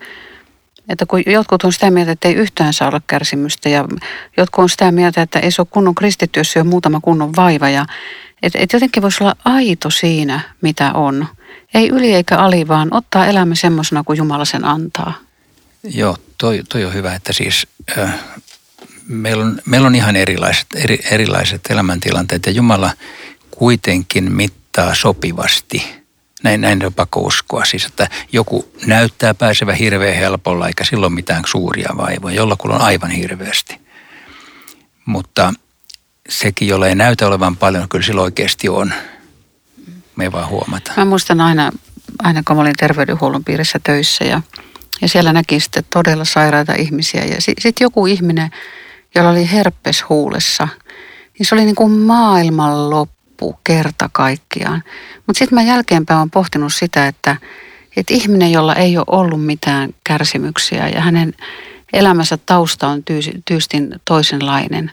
että 0.89 1.07
kun 1.07 1.23
jotkut 1.27 1.65
on 1.65 1.73
sitä 1.73 1.91
mieltä, 1.91 2.13
että 2.13 2.29
ei 2.29 2.35
yhtään 2.35 2.73
saa 2.73 2.89
olla 2.89 3.01
kärsimystä 3.07 3.69
ja 3.69 3.85
jotkut 4.37 4.63
on 4.63 4.69
sitä 4.69 4.93
mieltä, 4.93 5.23
että 5.23 5.39
ei 5.39 5.51
se 5.51 5.63
ole 5.63 5.69
kunnon 5.71 5.95
kristityössä 5.95 6.61
jo 6.61 6.65
muutama 6.65 7.01
kunnon 7.01 7.37
vaiva 7.37 7.69
ja 7.69 7.87
että 8.43 8.59
et 8.59 8.73
jotenkin 8.73 9.03
voisi 9.03 9.25
olla 9.25 9.37
aito 9.45 9.91
siinä, 9.91 10.41
mitä 10.61 10.93
on. 10.93 11.27
Ei 11.75 11.89
yli 11.89 12.15
eikä 12.15 12.39
ali, 12.39 12.69
vaan 12.69 12.89
ottaa 12.91 13.27
elämä 13.27 13.55
semmoisena 13.55 14.05
kuin 14.05 14.17
Jumala 14.17 14.45
sen 14.45 14.65
antaa. 14.65 15.15
Joo, 15.85 16.17
toi, 16.39 16.63
toi 16.69 16.85
on 16.85 16.95
hyvä, 16.95 17.15
että 17.15 17.33
siis 17.33 17.67
äh, 17.99 18.15
meillä, 19.09 19.45
on, 19.45 19.61
meillä 19.67 19.87
on 19.87 19.95
ihan 19.95 20.17
erilaiset, 20.17 20.67
eri, 20.75 20.99
erilaiset 21.11 21.61
elämäntilanteet 21.71 22.47
ja 22.47 22.53
Jumala 22.53 22.91
kuitenkin 23.51 24.33
mittaa 24.33 24.95
sopivasti. 24.95 26.04
Näin, 26.45 26.61
näin 26.61 26.87
on 26.87 26.95
pakko 26.95 27.21
uskoa 27.21 27.65
siis, 27.65 27.85
että 27.87 28.09
joku 28.33 28.73
näyttää 28.87 29.35
pääsevä 29.35 29.75
hirveän 29.75 30.17
helpolla 30.17 30.67
eikä 30.67 30.85
silloin 30.85 31.13
mitään 31.13 31.43
suuria 31.47 31.91
vaivoja. 31.97 32.37
Jollakulla 32.37 32.75
on 32.75 32.81
aivan 32.81 33.11
hirveästi. 33.11 33.81
Mutta 35.07 35.55
sekin, 36.29 36.69
jolla 36.69 36.89
ei 36.89 36.95
näytä 36.95 37.27
olevan 37.27 37.57
paljon, 37.57 37.89
kyllä 37.89 38.05
sillä 38.05 38.23
oikeasti 38.23 38.69
on. 38.69 38.95
Me 40.17 40.25
ei 40.25 40.33
vaan 40.33 40.49
huomata. 40.49 40.93
Mä 40.97 41.05
muistan 41.05 41.41
aina, 41.41 41.73
aina 42.23 42.43
kun 42.47 42.57
mä 42.57 42.63
olin 42.63 42.77
terveydenhuollon 42.79 43.45
piirissä 43.45 43.81
töissä 43.85 44.25
ja 44.25 44.43
ja 45.03 45.09
siellä 45.09 45.33
näki 45.33 45.61
sitten 45.61 45.85
todella 45.93 46.25
sairaita 46.25 46.75
ihmisiä. 46.75 47.25
Ja 47.25 47.41
sitten 47.41 47.63
sit 47.63 47.81
joku 47.81 48.07
ihminen, 48.07 48.51
jolla 49.15 49.31
oli 49.31 49.51
herpes 49.51 50.05
huulessa, 50.09 50.69
niin 51.39 51.47
se 51.47 51.55
oli 51.55 51.65
niin 51.65 51.75
kuin 51.75 51.93
maailman 51.93 52.91
loppu 53.41 53.61
kerta 53.65 54.11
kaikkiaan. 54.13 54.83
Mutta 55.27 55.39
sitten 55.39 55.57
mä 55.57 55.63
jälkeenpäin 55.63 56.19
olen 56.19 56.31
pohtinut 56.31 56.75
sitä, 56.75 57.07
että, 57.07 57.37
että 57.97 58.15
ihminen, 58.15 58.53
jolla 58.53 58.75
ei 58.75 58.97
ole 58.97 59.05
ollut 59.09 59.45
mitään 59.45 59.95
kärsimyksiä 60.05 60.89
ja 60.89 61.01
hänen 61.01 61.35
elämänsä 61.93 62.39
tausta 62.47 62.89
on 62.89 63.03
tyystin 63.45 64.01
toisenlainen, 64.05 64.91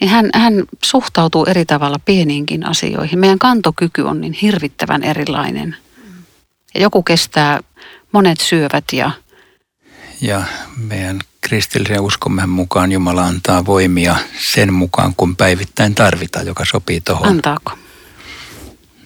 niin 0.00 0.10
hän, 0.10 0.30
hän 0.34 0.64
suhtautuu 0.84 1.44
eri 1.44 1.64
tavalla 1.64 1.98
pieniinkin 2.04 2.66
asioihin. 2.66 3.18
Meidän 3.18 3.38
kantokyky 3.38 4.02
on 4.02 4.20
niin 4.20 4.32
hirvittävän 4.32 5.02
erilainen. 5.02 5.76
Ja 6.74 6.80
joku 6.80 7.02
kestää, 7.02 7.60
monet 8.12 8.40
syövät 8.40 8.84
ja... 8.92 9.10
Ja 10.20 10.42
meidän 10.76 11.20
kristillisen 11.40 12.00
uskomme 12.00 12.46
mukaan 12.46 12.92
Jumala 12.92 13.24
antaa 13.24 13.66
voimia 13.66 14.16
sen 14.38 14.72
mukaan, 14.72 15.14
kun 15.16 15.36
päivittäin 15.36 15.94
tarvitaan, 15.94 16.46
joka 16.46 16.64
sopii 16.64 17.00
tuohon. 17.00 17.28
Antaako? 17.28 17.72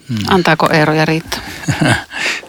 Hmm. 0.09 0.19
Antaako 0.29 0.69
Eero 0.71 0.93
ja 0.93 1.05
Riitta? 1.05 1.39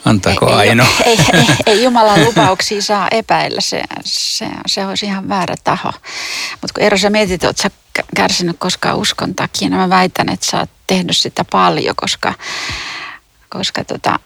Antaako 0.06 0.50
ei, 0.50 0.54
Aino? 0.54 0.86
Ei, 1.06 1.18
ei, 1.34 1.40
ei, 1.40 1.46
ei 1.66 1.84
Jumalan 1.84 2.24
lupauksia 2.26 2.82
saa 2.82 3.08
epäillä, 3.12 3.62
se, 3.62 3.84
se, 4.06 4.48
se 4.66 4.86
olisi 4.86 5.06
ihan 5.06 5.30
väärä 5.30 5.56
taho. 5.64 5.92
Mutta 6.52 6.74
kun 6.74 6.84
Eero 6.84 6.98
sä 6.98 7.10
mietit, 7.10 7.44
että 7.44 7.62
sä 7.64 7.72
kärsinyt 8.16 8.56
koskaan 8.60 8.98
uskon 8.98 9.36
takia, 9.36 9.70
niin 9.70 9.80
mä 9.80 9.90
väitän, 9.90 10.30
että 10.30 10.46
sä 10.46 10.60
oot 10.60 10.70
tehnyt 10.88 11.18
sitä 11.18 11.46
paljon, 11.52 11.96
koska, 11.96 12.34
koska 13.50 13.84
tota, 13.84 14.20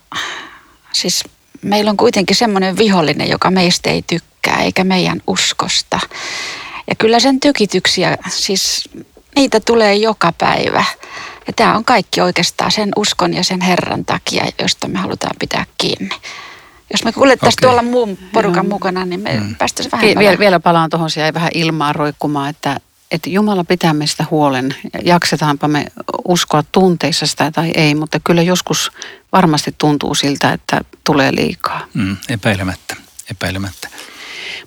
siis 0.94 1.24
meillä 1.62 1.92
on 1.92 1.98
kuitenkin 1.98 2.36
semmoinen 2.36 2.78
vihollinen, 2.78 3.30
joka 3.30 3.52
meistä 3.52 3.90
ei 3.90 4.02
tykkää, 4.02 4.64
eikä 4.64 4.84
meidän 4.84 5.22
uskosta. 5.28 6.00
Ja 6.88 6.96
kyllä 6.96 7.20
sen 7.20 7.40
tykityksiä, 7.40 8.18
siis 8.30 8.90
niitä 9.36 9.60
tulee 9.60 9.96
joka 9.96 10.34
päivä. 10.38 10.84
Ja 11.48 11.54
tämä 11.54 11.78
on 11.78 11.86
kaikki 11.86 12.22
oikeastaan 12.22 12.72
sen 12.72 12.92
uskon 12.96 13.34
ja 13.34 13.44
sen 13.44 13.62
Herran 13.62 14.06
takia, 14.06 14.46
josta 14.62 14.88
me 14.88 15.00
halutaan 15.00 15.36
pitää 15.40 15.66
kiinni. 15.78 16.16
Jos 16.92 17.04
me 17.04 17.12
kuljettaisiin 17.12 17.66
okay. 17.66 17.70
tuolla 17.70 17.92
muun 17.92 18.18
porukan 18.34 18.66
Joo. 18.66 18.74
mukana, 18.74 19.06
niin 19.06 19.20
me 19.20 19.40
mm. 19.40 19.56
päästäisiin 19.56 19.92
vähän... 19.92 20.20
Vielä, 20.20 20.40
vielä 20.40 20.60
palaan 20.60 20.90
tuohon, 20.90 21.10
siellä 21.10 21.34
vähän 21.34 21.52
ilmaa 21.54 21.94
roikkumaan, 21.94 22.50
että, 22.50 22.80
että 23.12 23.30
Jumala 23.30 23.64
pitää 23.64 23.94
meistä 23.94 24.26
huolen. 24.32 24.76
Jaksetaanpa 25.04 25.68
me 25.68 25.86
uskoa 26.28 26.64
tunteissa 26.72 27.26
sitä 27.28 27.52
tai 27.52 27.72
ei, 27.76 27.96
mutta 27.96 28.20
kyllä 28.24 28.42
joskus 28.42 28.92
varmasti 29.32 29.76
tuntuu 29.78 30.16
siltä, 30.16 30.54
että 30.54 30.82
tulee 31.04 31.36
liikaa. 31.36 31.88
Mm, 31.94 32.18
epäilemättä, 32.30 32.96
epäilemättä. 33.32 33.88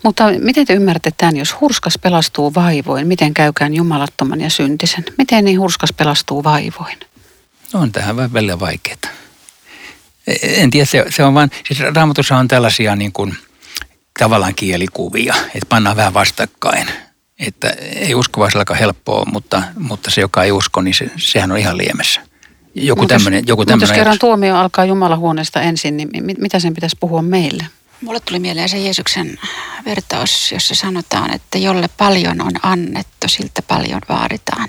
Mutta 0.02 0.24
miten 0.40 0.66
te 0.66 0.72
ymmärrätte 0.72 1.10
tämän, 1.16 1.36
jos 1.36 1.60
hurskas 1.60 1.98
pelastuu 1.98 2.54
vaivoin, 2.54 3.06
miten 3.06 3.34
käykään 3.34 3.74
jumalattoman 3.74 4.40
ja 4.40 4.50
syntisen? 4.50 5.04
Miten 5.18 5.44
niin 5.44 5.60
hurskas 5.60 5.92
pelastuu 5.92 6.44
vaivoin? 6.44 6.98
No 7.72 7.80
on 7.80 7.92
tähän 7.92 8.32
välillä 8.32 8.60
vaikeaa. 8.60 8.96
E, 10.26 10.62
en 10.62 10.70
tiedä, 10.70 10.86
se, 10.86 11.04
se 11.08 11.24
on 11.24 11.34
vaan, 11.34 11.50
siis 11.66 11.80
raamatussa 11.94 12.36
on 12.36 12.48
tällaisia 12.48 12.96
niin 12.96 13.12
kuin, 13.12 13.36
tavallaan 14.18 14.54
kielikuvia, 14.54 15.34
että 15.46 15.66
pannaan 15.68 15.96
vähän 15.96 16.14
vastakkain. 16.14 16.88
Että 17.38 17.70
ei 17.94 18.14
uskovaisellakaan 18.14 18.78
helppoa, 18.78 19.24
mutta, 19.32 19.62
mutta 19.78 20.10
se, 20.10 20.20
joka 20.20 20.44
ei 20.44 20.52
usko, 20.52 20.80
niin 20.80 20.94
se, 20.94 21.10
sehän 21.16 21.52
on 21.52 21.58
ihan 21.58 21.78
liemessä. 21.78 22.20
Joku 22.74 23.06
tämmöinen, 23.06 23.44
joku 23.46 23.62
mutta 23.62 23.84
jos 23.84 23.92
kerran 23.92 24.18
tuomio 24.18 24.56
alkaa 24.56 24.84
Jumalahuoneesta 24.84 25.60
ensin, 25.60 25.96
niin 25.96 26.10
mitä 26.38 26.58
sen 26.58 26.74
pitäisi 26.74 26.96
puhua 27.00 27.22
meille? 27.22 27.66
Mulle 28.00 28.20
tuli 28.20 28.38
mieleen 28.38 28.68
se 28.68 28.78
Jeesuksen 28.78 29.38
vertaus, 29.84 30.52
jossa 30.52 30.74
sanotaan, 30.74 31.34
että 31.34 31.58
jolle 31.58 31.88
paljon 31.96 32.40
on 32.40 32.52
annettu, 32.62 33.28
siltä 33.28 33.62
paljon 33.62 34.00
vaaditaan. 34.08 34.68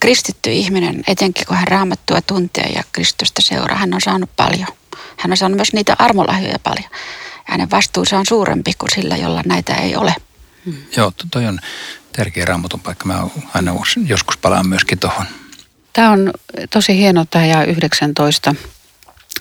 Kristitty 0.00 0.52
ihminen, 0.52 1.04
etenkin 1.06 1.46
kun 1.46 1.56
hän 1.56 1.68
raamattua 1.68 2.22
tuntee 2.22 2.72
ja 2.74 2.82
Kristusta 2.92 3.42
seuraa, 3.42 3.78
hän 3.78 3.94
on 3.94 4.00
saanut 4.00 4.30
paljon. 4.36 4.68
Hän 5.16 5.30
on 5.30 5.36
saanut 5.36 5.56
myös 5.56 5.72
niitä 5.72 5.96
armolahjoja 5.98 6.58
paljon. 6.58 6.90
Ja 7.34 7.44
hänen 7.44 7.70
vastuunsa 7.70 8.18
on 8.18 8.26
suurempi 8.28 8.72
kuin 8.78 8.90
sillä, 8.94 9.16
jolla 9.16 9.42
näitä 9.46 9.74
ei 9.74 9.96
ole. 9.96 10.14
Hmm. 10.72 10.82
Joo, 10.96 11.12
toi 11.30 11.46
on 11.46 11.58
tärkeä 12.16 12.44
raamatun 12.44 12.80
paikka. 12.80 13.06
Mä 13.06 13.26
aina 13.54 13.72
joskus 14.06 14.36
palaan 14.36 14.68
myöskin 14.68 14.98
tuohon. 14.98 15.26
Tämä 15.92 16.10
on 16.10 16.32
tosi 16.70 16.96
hieno 16.96 17.24
tämä 17.30 17.46
ja 17.46 17.64
19 17.64 18.54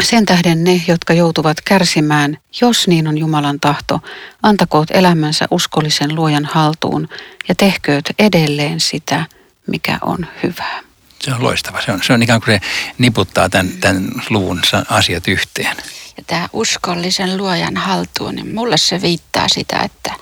sen 0.03 0.25
tähden 0.25 0.63
ne, 0.63 0.81
jotka 0.87 1.13
joutuvat 1.13 1.61
kärsimään, 1.61 2.37
jos 2.61 2.87
niin 2.87 3.07
on 3.07 3.17
Jumalan 3.17 3.59
tahto, 3.59 3.99
antakoot 4.43 4.91
elämänsä 4.91 5.45
uskollisen 5.51 6.15
luojan 6.15 6.45
haltuun 6.45 7.09
ja 7.47 7.55
tehkööt 7.55 8.05
edelleen 8.19 8.79
sitä, 8.79 9.25
mikä 9.67 9.97
on 10.01 10.27
hyvää. 10.43 10.79
Se 11.19 11.33
on 11.33 11.43
loistava. 11.43 11.81
Se 11.81 11.91
on, 11.91 11.99
se 12.03 12.13
on 12.13 12.23
ikään 12.23 12.41
kuin 12.41 12.55
se 12.55 12.67
niputtaa 12.97 13.49
tämän, 13.49 13.71
tämän 13.79 14.09
luvun 14.29 14.61
asiat 14.89 15.27
yhteen. 15.27 15.77
Ja 16.17 16.23
tämä 16.27 16.49
uskollisen 16.53 17.37
luojan 17.37 17.77
haltuun, 17.77 18.35
niin 18.35 18.55
mulle 18.55 18.77
se 18.77 19.01
viittaa 19.01 19.47
sitä, 19.49 19.79
että 19.79 20.13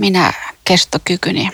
minä 0.00 0.32
kestokykyni 0.64 1.48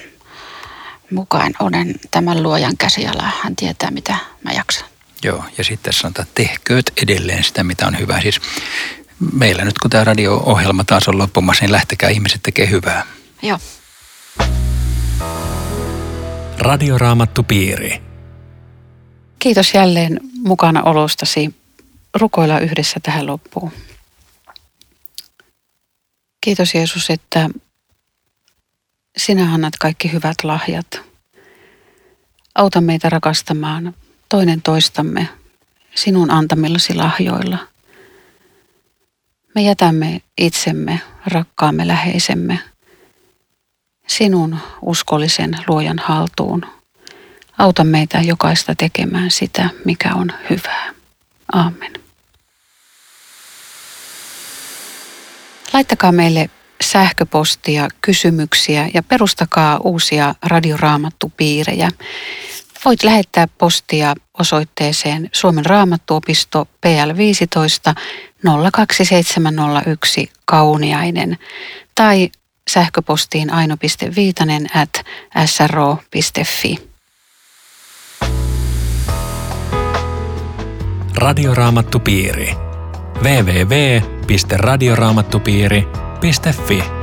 mukaan 1.10 1.54
olen 1.60 1.94
tämän 2.10 2.42
luojan 2.42 2.76
käsiala. 2.76 3.30
Hän 3.42 3.56
tietää, 3.56 3.90
mitä 3.90 4.16
mä 4.44 4.52
jaksan. 4.52 4.88
Joo, 5.22 5.44
ja 5.58 5.64
sitten 5.64 5.92
sanotaan, 5.92 6.28
että 6.28 6.42
tehkööt 6.42 6.92
edelleen 7.02 7.44
sitä, 7.44 7.64
mitä 7.64 7.86
on 7.86 7.98
hyvä. 7.98 8.20
Siis 8.20 8.40
meillä 9.32 9.64
nyt, 9.64 9.78
kun 9.78 9.90
tämä 9.90 10.04
radio-ohjelma 10.04 10.84
taas 10.84 11.08
on 11.08 11.18
loppumassa, 11.18 11.64
niin 11.64 11.72
lähtekää 11.72 12.10
ihmiset 12.10 12.42
tekee 12.42 12.70
hyvää. 12.70 13.06
Joo. 13.42 13.58
Radioraamattu 16.58 17.42
piiri. 17.42 18.02
Kiitos 19.38 19.74
jälleen 19.74 20.20
mukana 20.44 20.82
olostasi. 20.82 21.54
Rukoilla 22.14 22.58
yhdessä 22.58 23.00
tähän 23.02 23.26
loppuun. 23.26 23.72
Kiitos 26.40 26.74
Jeesus, 26.74 27.10
että 27.10 27.50
sinä 29.16 29.54
annat 29.54 29.74
kaikki 29.80 30.12
hyvät 30.12 30.44
lahjat. 30.44 31.00
Auta 32.54 32.80
meitä 32.80 33.10
rakastamaan 33.10 33.94
toinen 34.28 34.62
toistamme 34.62 35.28
sinun 35.94 36.30
antamillasi 36.30 36.94
lahjoilla. 36.94 37.58
Me 39.54 39.62
jätämme 39.62 40.20
itsemme, 40.38 41.00
rakkaamme 41.26 41.88
läheisemme, 41.88 42.58
sinun 44.06 44.58
uskollisen 44.82 45.58
luojan 45.68 45.98
haltuun. 45.98 46.66
Auta 47.58 47.84
meitä 47.84 48.18
jokaista 48.18 48.74
tekemään 48.74 49.30
sitä, 49.30 49.70
mikä 49.84 50.14
on 50.14 50.32
hyvää. 50.50 50.94
Aamen. 51.52 51.92
Laittakaa 55.72 56.12
meille 56.12 56.50
sähköpostia, 56.86 57.88
kysymyksiä 58.00 58.90
ja 58.94 59.02
perustakaa 59.02 59.78
uusia 59.78 60.34
radioraamattupiirejä. 60.42 61.90
Voit 62.84 63.02
lähettää 63.02 63.48
postia 63.58 64.14
osoitteeseen 64.38 65.30
Suomen 65.32 65.66
raamattuopisto 65.66 66.68
PL15 66.86 67.94
02701 68.72 70.30
Kauniainen 70.44 71.38
tai 71.94 72.30
sähköpostiin 72.70 73.52
aino.viitanen 73.52 74.66
at 74.74 75.04
sro.fi. 75.46 76.78
Radioraamattupiiri. 81.16 82.54
www.radioraamattupiiri.fi 83.22 86.05
fi. 86.52 86.95